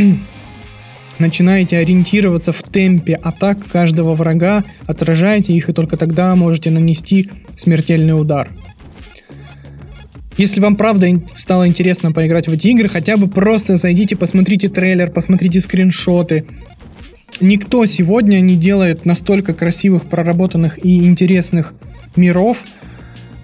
начинаете 1.19 1.79
ориентироваться 1.79 2.51
в 2.53 2.61
темпе 2.61 3.15
атак 3.15 3.57
каждого 3.67 4.13
врага, 4.13 4.63
отражаете 4.85 5.53
их, 5.53 5.69
и 5.69 5.73
только 5.73 5.97
тогда 5.97 6.35
можете 6.35 6.69
нанести 6.69 7.31
смертельный 7.55 8.19
удар. 8.19 8.49
Если 10.37 10.59
вам 10.59 10.75
правда 10.75 11.07
стало 11.33 11.67
интересно 11.67 12.11
поиграть 12.11 12.47
в 12.47 12.53
эти 12.53 12.67
игры, 12.67 12.89
хотя 12.89 13.17
бы 13.17 13.27
просто 13.27 13.77
зайдите, 13.77 14.15
посмотрите 14.15 14.69
трейлер, 14.69 15.09
посмотрите 15.09 15.59
скриншоты. 15.59 16.45
Никто 17.41 17.83
сегодня 17.87 18.39
не 18.39 18.55
делает 18.55 19.03
настолько 19.03 19.55
красивых, 19.55 20.05
проработанных 20.05 20.83
и 20.85 20.97
интересных 21.05 21.73
миров, 22.17 22.57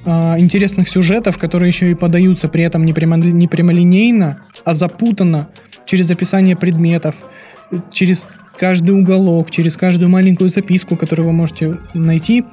э, 0.05 0.35
интересных 0.39 0.89
сюжетов, 0.89 1.37
которые 1.37 1.69
еще 1.69 1.91
и 1.91 1.95
подаются 1.95 2.47
при 2.47 2.63
этом 2.63 2.85
не, 2.85 2.93
прямо, 2.93 3.17
не 3.17 3.47
прямолинейно, 3.47 4.41
а 4.65 4.73
запутанно 4.73 5.49
через 5.85 6.09
описание 6.11 6.55
предметов, 6.55 7.15
через 7.91 8.27
каждый 8.57 8.91
уголок, 8.91 9.51
через 9.51 9.77
каждую 9.77 10.09
маленькую 10.09 10.49
записку, 10.49 10.95
которую 10.95 11.27
вы 11.27 11.33
можете 11.33 11.77
найти. 11.93 12.45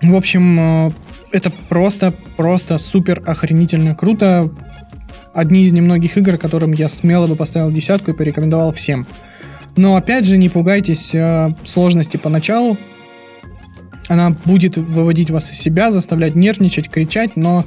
В 0.00 0.16
общем, 0.16 0.58
э, 0.58 0.90
это 1.32 1.50
просто, 1.68 2.12
просто 2.36 2.78
супер 2.78 3.22
охренительно 3.26 3.94
круто. 3.94 4.50
Одни 5.32 5.64
из 5.64 5.72
немногих 5.72 6.18
игр, 6.18 6.36
которым 6.36 6.72
я 6.72 6.88
смело 6.88 7.26
бы 7.26 7.36
поставил 7.36 7.70
десятку 7.70 8.10
и 8.10 8.14
порекомендовал 8.14 8.72
всем. 8.72 9.06
Но 9.76 9.96
опять 9.96 10.26
же, 10.26 10.36
не 10.36 10.50
пугайтесь 10.50 11.14
э, 11.14 11.54
сложности 11.64 12.18
поначалу, 12.18 12.76
она 14.12 14.36
будет 14.44 14.76
выводить 14.76 15.30
вас 15.30 15.50
из 15.50 15.58
себя, 15.58 15.90
заставлять 15.90 16.34
нервничать, 16.34 16.90
кричать, 16.90 17.34
но 17.34 17.64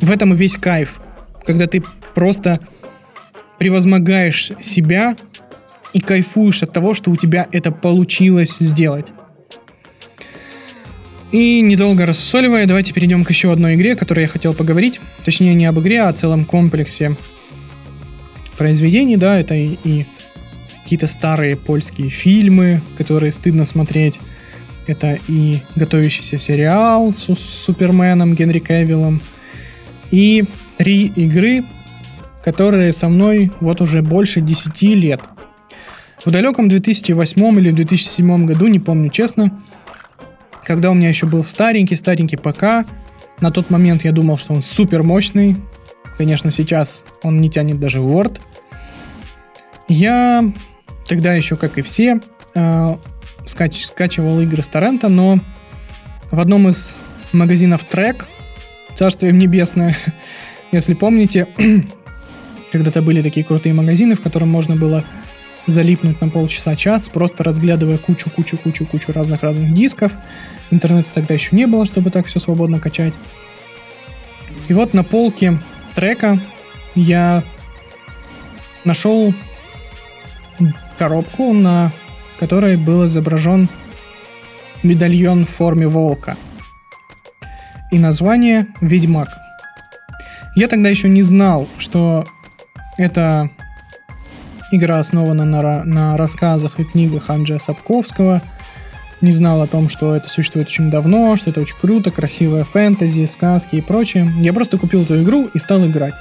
в 0.00 0.10
этом 0.10 0.32
и 0.32 0.36
весь 0.36 0.56
кайф, 0.56 1.00
когда 1.44 1.66
ты 1.66 1.82
просто 2.14 2.60
превозмогаешь 3.58 4.52
себя 4.62 5.14
и 5.92 6.00
кайфуешь 6.00 6.62
от 6.62 6.72
того, 6.72 6.94
что 6.94 7.10
у 7.10 7.16
тебя 7.16 7.46
это 7.52 7.70
получилось 7.70 8.56
сделать. 8.58 9.08
И 11.32 11.60
недолго 11.60 12.06
рассусоливая, 12.06 12.64
давайте 12.66 12.94
перейдем 12.94 13.22
к 13.22 13.30
еще 13.30 13.52
одной 13.52 13.74
игре, 13.74 13.92
о 13.92 13.96
которой 13.96 14.20
я 14.20 14.28
хотел 14.28 14.54
поговорить. 14.54 15.00
Точнее, 15.22 15.52
не 15.52 15.66
об 15.66 15.78
игре, 15.80 16.00
а 16.00 16.08
о 16.08 16.12
целом 16.14 16.46
комплексе 16.46 17.14
произведений, 18.56 19.18
да, 19.18 19.38
это 19.38 19.54
и, 19.54 19.76
и 19.84 20.06
какие-то 20.82 21.08
старые 21.08 21.56
польские 21.56 22.08
фильмы, 22.08 22.80
которые 22.96 23.32
стыдно 23.32 23.66
смотреть, 23.66 24.18
это 24.86 25.18
и 25.28 25.58
готовящийся 25.76 26.38
сериал 26.38 27.12
с 27.12 27.34
Суперменом 27.34 28.34
Генри 28.34 28.58
Кевиллом, 28.58 29.22
и 30.10 30.44
три 30.76 31.06
игры, 31.06 31.64
которые 32.44 32.92
со 32.92 33.08
мной 33.08 33.52
вот 33.60 33.80
уже 33.80 34.02
больше 34.02 34.40
10 34.40 34.82
лет. 34.82 35.20
В 36.24 36.30
далеком 36.30 36.68
2008 36.68 37.58
или 37.58 37.72
2007 37.72 38.46
году, 38.46 38.68
не 38.68 38.78
помню 38.78 39.10
честно, 39.10 39.62
когда 40.64 40.90
у 40.90 40.94
меня 40.94 41.08
еще 41.08 41.26
был 41.26 41.44
старенький-старенький 41.44 42.36
ПК, 42.36 42.86
на 43.40 43.50
тот 43.50 43.70
момент 43.70 44.04
я 44.04 44.12
думал, 44.12 44.38
что 44.38 44.54
он 44.54 44.62
супер 44.62 45.02
мощный. 45.02 45.56
Конечно, 46.16 46.52
сейчас 46.52 47.04
он 47.24 47.40
не 47.40 47.50
тянет 47.50 47.80
даже 47.80 47.98
Word. 47.98 48.40
Я 49.88 50.52
тогда 51.08 51.34
еще, 51.34 51.56
как 51.56 51.78
и 51.78 51.82
все, 51.82 52.20
э, 52.54 52.96
скач, 53.46 53.84
скачивал 53.84 54.40
игры 54.40 54.62
с 54.62 54.68
торрента, 54.68 55.08
но 55.08 55.40
в 56.30 56.40
одном 56.40 56.68
из 56.68 56.96
магазинов 57.32 57.84
Трек, 57.84 58.26
царство 58.94 59.26
им 59.26 59.38
небесное, 59.38 59.96
если 60.72 60.94
помните, 60.94 61.46
когда-то 62.72 63.02
были 63.02 63.22
такие 63.22 63.44
крутые 63.44 63.74
магазины, 63.74 64.14
в 64.14 64.20
котором 64.20 64.48
можно 64.48 64.76
было 64.76 65.04
залипнуть 65.66 66.20
на 66.20 66.28
полчаса-час, 66.28 67.08
просто 67.08 67.44
разглядывая 67.44 67.98
кучу-кучу-кучу-кучу 67.98 69.12
разных-разных 69.12 69.72
дисков. 69.74 70.12
Интернета 70.70 71.08
тогда 71.14 71.34
еще 71.34 71.54
не 71.54 71.66
было, 71.66 71.86
чтобы 71.86 72.10
так 72.10 72.26
все 72.26 72.40
свободно 72.40 72.80
качать. 72.80 73.14
И 74.68 74.72
вот 74.72 74.94
на 74.94 75.04
полке 75.04 75.60
трека 75.94 76.40
я 76.94 77.44
нашел 78.84 79.32
коробку, 80.98 81.52
на 81.52 81.92
которой 82.42 82.76
был 82.76 83.06
изображен 83.06 83.68
медальон 84.82 85.46
в 85.46 85.50
форме 85.50 85.86
волка. 85.86 86.36
И 87.92 88.00
название 88.00 88.66
«Ведьмак». 88.80 89.28
Я 90.56 90.66
тогда 90.66 90.88
еще 90.88 91.08
не 91.08 91.22
знал, 91.22 91.68
что 91.78 92.24
эта 92.98 93.48
игра 94.72 94.98
основана 94.98 95.44
на, 95.44 95.84
на 95.84 96.16
рассказах 96.16 96.80
и 96.80 96.84
книгах 96.84 97.30
Анджея 97.30 97.60
Сапковского. 97.60 98.42
Не 99.20 99.30
знал 99.30 99.62
о 99.62 99.68
том, 99.68 99.88
что 99.88 100.16
это 100.16 100.28
существует 100.28 100.66
очень 100.66 100.90
давно, 100.90 101.36
что 101.36 101.50
это 101.50 101.60
очень 101.60 101.76
круто, 101.80 102.10
красивая 102.10 102.64
фэнтези, 102.64 103.26
сказки 103.26 103.76
и 103.76 103.80
прочее. 103.80 104.28
Я 104.40 104.52
просто 104.52 104.78
купил 104.78 105.02
эту 105.04 105.22
игру 105.22 105.48
и 105.54 105.60
стал 105.60 105.86
играть. 105.86 106.16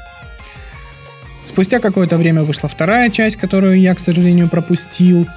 Спустя 1.47 1.79
какое-то 1.79 2.17
время 2.17 2.43
вышла 2.43 2.69
вторая 2.69 3.09
часть, 3.09 3.37
которую 3.37 3.79
я, 3.79 3.95
к 3.95 3.99
сожалению, 3.99 4.49
пропустил, 4.49 5.27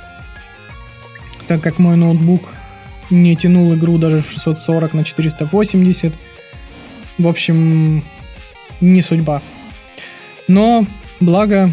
так 1.46 1.60
как 1.60 1.78
мой 1.78 1.96
ноутбук 1.96 2.54
не 3.10 3.36
тянул 3.36 3.74
игру 3.74 3.98
даже 3.98 4.22
в 4.22 4.30
640 4.30 4.94
на 4.94 5.04
480. 5.04 6.14
В 7.18 7.28
общем, 7.28 8.04
не 8.80 9.02
судьба. 9.02 9.42
Но, 10.48 10.86
благо, 11.20 11.70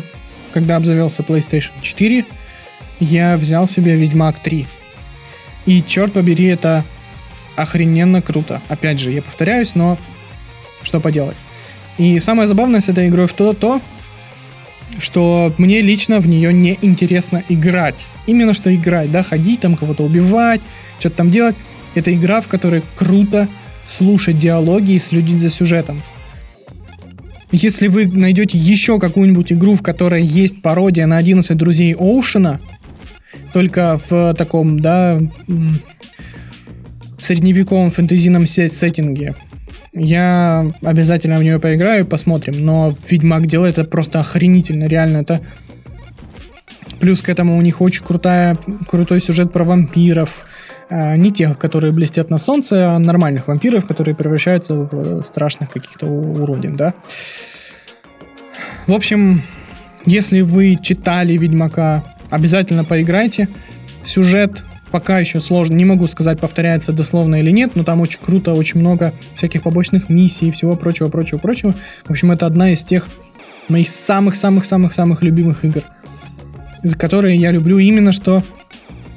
когда 0.53 0.75
обзавелся 0.75 1.23
PlayStation 1.23 1.71
4, 1.81 2.25
я 2.99 3.37
взял 3.37 3.67
себе 3.67 3.95
Ведьмак 3.95 4.39
3. 4.39 4.67
И, 5.65 5.83
черт 5.83 6.13
побери, 6.13 6.45
это 6.45 6.85
охрененно 7.55 8.21
круто. 8.21 8.61
Опять 8.69 8.99
же, 8.99 9.11
я 9.11 9.21
повторяюсь, 9.21 9.75
но 9.75 9.97
что 10.83 10.99
поделать. 10.99 11.37
И 11.97 12.19
самое 12.19 12.47
забавное 12.47 12.81
с 12.81 12.89
этой 12.89 13.07
игрой 13.07 13.27
в 13.27 13.33
то, 13.33 13.53
то 13.53 13.81
что 14.99 15.53
мне 15.57 15.81
лично 15.81 16.19
в 16.19 16.27
нее 16.27 16.53
не 16.53 16.77
интересно 16.81 17.43
играть. 17.49 18.05
Именно 18.27 18.53
что 18.53 18.73
играть, 18.73 19.11
да, 19.11 19.23
ходить 19.23 19.61
там, 19.61 19.75
кого-то 19.75 20.03
убивать, 20.03 20.61
что-то 20.99 21.17
там 21.17 21.31
делать. 21.31 21.55
Это 21.95 22.13
игра, 22.13 22.41
в 22.41 22.47
которой 22.47 22.83
круто 22.95 23.47
слушать 23.87 24.37
диалоги 24.37 24.93
и 24.93 24.99
следить 24.99 25.39
за 25.39 25.49
сюжетом. 25.49 26.01
Если 27.51 27.87
вы 27.87 28.05
найдете 28.05 28.57
еще 28.57 28.97
какую-нибудь 28.99 29.51
игру, 29.51 29.75
в 29.75 29.81
которой 29.81 30.23
есть 30.23 30.61
пародия 30.61 31.05
на 31.05 31.17
11 31.17 31.57
друзей 31.57 31.93
Оушена, 31.93 32.61
только 33.51 33.99
в 34.09 34.33
таком, 34.35 34.79
да, 34.79 35.19
средневековом 37.21 37.91
фэнтезийном 37.91 38.47
сеттинге, 38.47 39.35
я 39.93 40.71
обязательно 40.83 41.37
в 41.37 41.43
нее 41.43 41.59
поиграю, 41.59 42.05
посмотрим. 42.05 42.65
Но 42.65 42.95
Ведьмак 43.09 43.47
делает 43.47 43.77
это 43.77 43.89
просто 43.89 44.19
охренительно, 44.19 44.85
реально. 44.85 45.17
Это 45.17 45.41
Плюс 47.01 47.23
к 47.23 47.29
этому 47.29 47.57
у 47.57 47.61
них 47.61 47.81
очень 47.81 48.03
крутая, 48.03 48.55
крутой 48.87 49.21
сюжет 49.21 49.51
про 49.51 49.63
вампиров. 49.63 50.45
А, 50.87 51.17
не 51.17 51.31
тех, 51.31 51.57
которые 51.57 51.91
блестят 51.91 52.29
на 52.29 52.37
солнце, 52.37 52.91
а 52.91 52.99
нормальных 52.99 53.47
вампиров, 53.47 53.87
которые 53.87 54.13
превращаются 54.13 54.75
в 54.75 55.23
страшных 55.23 55.71
каких-то 55.71 56.05
уродин, 56.05 56.75
да. 56.75 56.93
В 58.85 58.93
общем, 58.93 59.41
если 60.05 60.41
вы 60.41 60.77
читали 60.79 61.33
Ведьмака, 61.33 62.03
обязательно 62.29 62.83
поиграйте. 62.83 63.49
Сюжет 64.03 64.63
пока 64.91 65.19
еще 65.19 65.39
сложно, 65.39 65.75
не 65.75 65.85
могу 65.85 66.07
сказать, 66.07 66.39
повторяется 66.39 66.93
дословно 66.93 67.35
или 67.35 67.51
нет, 67.51 67.71
но 67.75 67.83
там 67.83 68.01
очень 68.01 68.19
круто, 68.19 68.53
очень 68.53 68.79
много 68.79 69.13
всяких 69.35 69.63
побочных 69.63 70.09
миссий 70.09 70.49
и 70.49 70.51
всего 70.51 70.75
прочего, 70.75 71.09
прочего, 71.09 71.37
прочего. 71.37 71.73
В 72.05 72.11
общем, 72.11 72.31
это 72.31 72.45
одна 72.45 72.71
из 72.73 72.83
тех 72.83 73.07
моих 73.67 73.89
самых-самых-самых-самых 73.89 75.23
любимых 75.23 75.63
игр, 75.65 75.83
которые 76.97 77.37
я 77.37 77.51
люблю 77.51 77.77
именно 77.79 78.11
что 78.11 78.43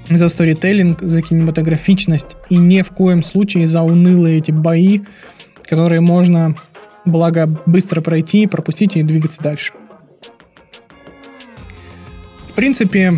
за 0.09 0.29
сторителлинг, 0.29 1.01
за 1.01 1.23
кинематографичность 1.23 2.37
и 2.51 2.57
ни 2.57 2.83
в 2.83 2.91
коем 2.91 3.23
случае 3.23 3.67
за 3.67 3.83
унылые 3.83 4.39
эти 4.39 4.51
бои, 4.51 5.01
которые 5.63 6.01
можно, 6.01 6.55
благо, 7.05 7.47
быстро 7.67 8.01
пройти, 8.01 8.47
пропустить 8.47 8.97
и 8.97 9.03
двигаться 9.03 9.43
дальше. 9.43 9.73
В 12.51 12.53
принципе, 12.55 13.15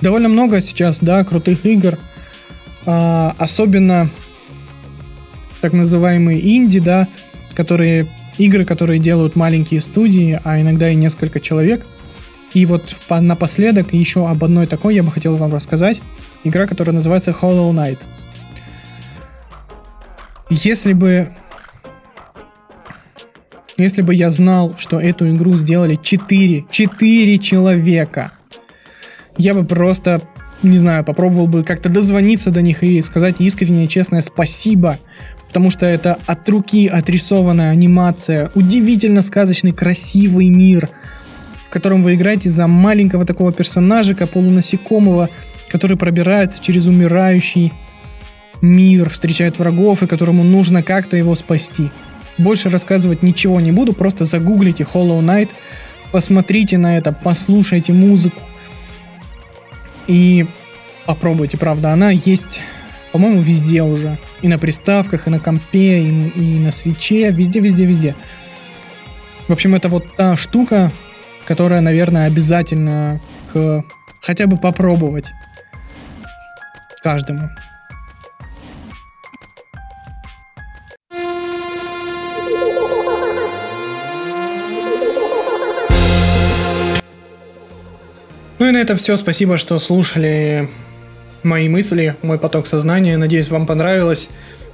довольно 0.00 0.28
много 0.28 0.60
сейчас, 0.60 1.00
да, 1.00 1.24
крутых 1.24 1.64
игр, 1.64 1.98
а, 2.86 3.34
особенно 3.38 4.10
так 5.60 5.72
называемые 5.72 6.56
инди, 6.56 6.80
да, 6.80 7.08
которые 7.54 8.06
игры, 8.38 8.64
которые 8.64 8.98
делают 8.98 9.36
маленькие 9.36 9.80
студии, 9.80 10.40
а 10.44 10.60
иногда 10.60 10.88
и 10.88 10.94
несколько 10.94 11.40
человек– 11.40 11.86
и 12.52 12.66
вот 12.66 12.96
по, 13.06 13.20
напоследок 13.20 13.92
еще 13.92 14.28
об 14.28 14.42
одной 14.42 14.66
такой 14.66 14.94
я 14.94 15.02
бы 15.02 15.10
хотел 15.10 15.36
вам 15.36 15.52
рассказать. 15.54 16.00
Игра, 16.42 16.66
которая 16.66 16.94
называется 16.94 17.30
Hollow 17.30 17.72
Knight. 17.72 17.98
Если 20.48 20.92
бы... 20.92 21.32
Если 23.76 24.02
бы 24.02 24.14
я 24.14 24.30
знал, 24.30 24.74
что 24.78 25.00
эту 25.00 25.30
игру 25.30 25.56
сделали 25.56 25.98
4, 26.00 26.66
4 26.70 27.38
человека, 27.38 28.32
я 29.40 29.54
бы 29.54 29.64
просто, 29.64 30.20
не 30.62 30.78
знаю, 30.78 31.04
попробовал 31.04 31.46
бы 31.46 31.64
как-то 31.64 31.88
дозвониться 31.88 32.50
до 32.50 32.62
них 32.62 32.82
и 32.82 33.02
сказать 33.02 33.36
искреннее 33.38 33.88
честное 33.88 34.20
спасибо, 34.20 34.98
потому 35.48 35.70
что 35.70 35.86
это 35.86 36.18
от 36.26 36.48
руки 36.48 36.86
отрисованная 36.86 37.70
анимация, 37.70 38.50
удивительно 38.54 39.22
сказочный 39.22 39.72
красивый 39.72 40.48
мир– 40.48 40.88
в 41.70 41.72
котором 41.72 42.02
вы 42.02 42.16
играете 42.16 42.50
за 42.50 42.66
маленького 42.66 43.24
такого 43.24 43.52
персонажика, 43.52 44.26
полунасекомого, 44.26 45.30
который 45.68 45.96
пробирается 45.96 46.60
через 46.60 46.86
умирающий 46.86 47.72
мир, 48.60 49.08
встречает 49.08 49.60
врагов, 49.60 50.02
и 50.02 50.08
которому 50.08 50.42
нужно 50.42 50.82
как-то 50.82 51.16
его 51.16 51.36
спасти. 51.36 51.92
Больше 52.38 52.70
рассказывать 52.70 53.22
ничего 53.22 53.60
не 53.60 53.70
буду, 53.70 53.92
просто 53.92 54.24
загуглите 54.24 54.82
Hollow 54.82 55.20
Knight, 55.20 55.50
посмотрите 56.10 56.76
на 56.76 56.98
это, 56.98 57.12
послушайте 57.12 57.92
музыку 57.92 58.40
и 60.10 60.44
попробуйте, 61.06 61.56
правда, 61.56 61.92
она 61.92 62.10
есть, 62.10 62.60
по-моему, 63.12 63.42
везде 63.42 63.82
уже. 63.82 64.18
И 64.42 64.48
на 64.48 64.58
приставках, 64.58 65.28
и 65.28 65.30
на 65.30 65.38
компе, 65.38 66.00
и, 66.00 66.08
и 66.08 66.58
на 66.58 66.72
свече, 66.72 67.30
везде, 67.30 67.60
везде, 67.60 67.84
везде. 67.84 68.16
В 69.46 69.52
общем, 69.52 69.76
это 69.76 69.88
вот 69.88 70.16
та 70.16 70.36
штука, 70.36 70.90
которая, 71.46 71.80
наверное, 71.80 72.26
обязательно 72.26 73.20
к 73.52 73.84
хотя 74.20 74.48
бы 74.48 74.56
попробовать 74.56 75.30
каждому. 77.04 77.48
И 88.70 88.72
на 88.72 88.78
этом 88.78 88.98
все. 88.98 89.16
Спасибо, 89.16 89.58
что 89.58 89.78
слушали 89.78 90.70
мои 91.42 91.68
мысли, 91.68 92.16
мой 92.22 92.38
поток 92.38 92.66
сознания. 92.66 93.16
Надеюсь, 93.16 93.48
вам 93.48 93.66
понравилось. 93.66 94.28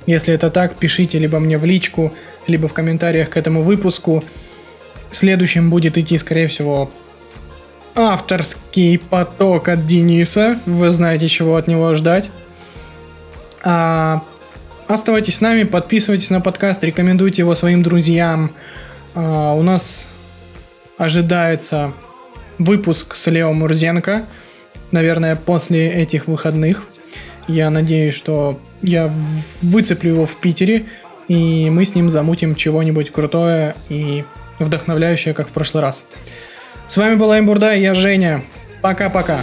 Если 0.07 0.35
это 0.35 0.51
так, 0.51 0.77
пишите 0.77 1.19
либо 1.19 1.41
мне 1.41 1.57
в 1.59 1.65
личку, 1.65 2.13
либо 2.47 2.69
в 2.69 2.75
комментариях 2.75 3.31
к 3.31 3.37
этому 3.37 3.63
выпуску. 3.63 4.23
Следующим 5.13 5.71
будет 5.71 5.97
идти, 5.97 6.19
скорее 6.19 6.49
всего, 6.49 6.91
авторский 7.95 8.99
поток 8.99 9.69
от 9.69 9.87
Дениса. 9.87 10.59
Вы 10.67 10.91
знаете, 10.91 11.29
чего 11.29 11.57
от 11.57 11.67
него 11.67 11.95
ждать. 11.95 12.29
А, 13.65 14.23
оставайтесь 14.89 15.37
с 15.37 15.41
нами, 15.41 15.65
подписывайтесь 15.65 16.31
на 16.31 16.41
подкаст, 16.41 16.85
рекомендуйте 16.85 17.43
его 17.43 17.55
своим 17.55 17.83
друзьям. 17.83 18.53
А, 19.15 19.55
у 19.55 19.63
нас 19.63 20.07
ожидается 20.99 21.93
выпуск 22.59 23.15
с 23.15 23.27
Лео 23.29 23.53
Мурзенко. 23.53 24.25
Наверное, 24.91 25.37
после 25.37 25.91
этих 25.91 26.27
выходных. 26.27 26.85
Я 27.49 27.71
надеюсь, 27.71 28.15
что 28.15 28.61
я 28.83 29.13
выцеплю 29.63 30.13
его 30.15 30.27
в 30.27 30.37
Питере, 30.37 30.87
и 31.29 31.71
мы 31.71 31.85
с 31.85 31.95
ним 31.95 32.11
замутим 32.11 32.55
чего-нибудь 32.55 33.11
крутое 33.11 33.75
и 33.89 34.25
вдохновляющая, 34.59 35.35
как 35.35 35.49
в 35.49 35.53
прошлый 35.53 35.83
раз. 35.83 36.07
С 36.89 36.97
вами 36.97 37.15
была 37.15 37.39
Имбурда 37.39 37.75
и 37.75 37.83
я 37.83 37.95
Женя. 37.95 38.43
Пока-пока. 38.81 39.41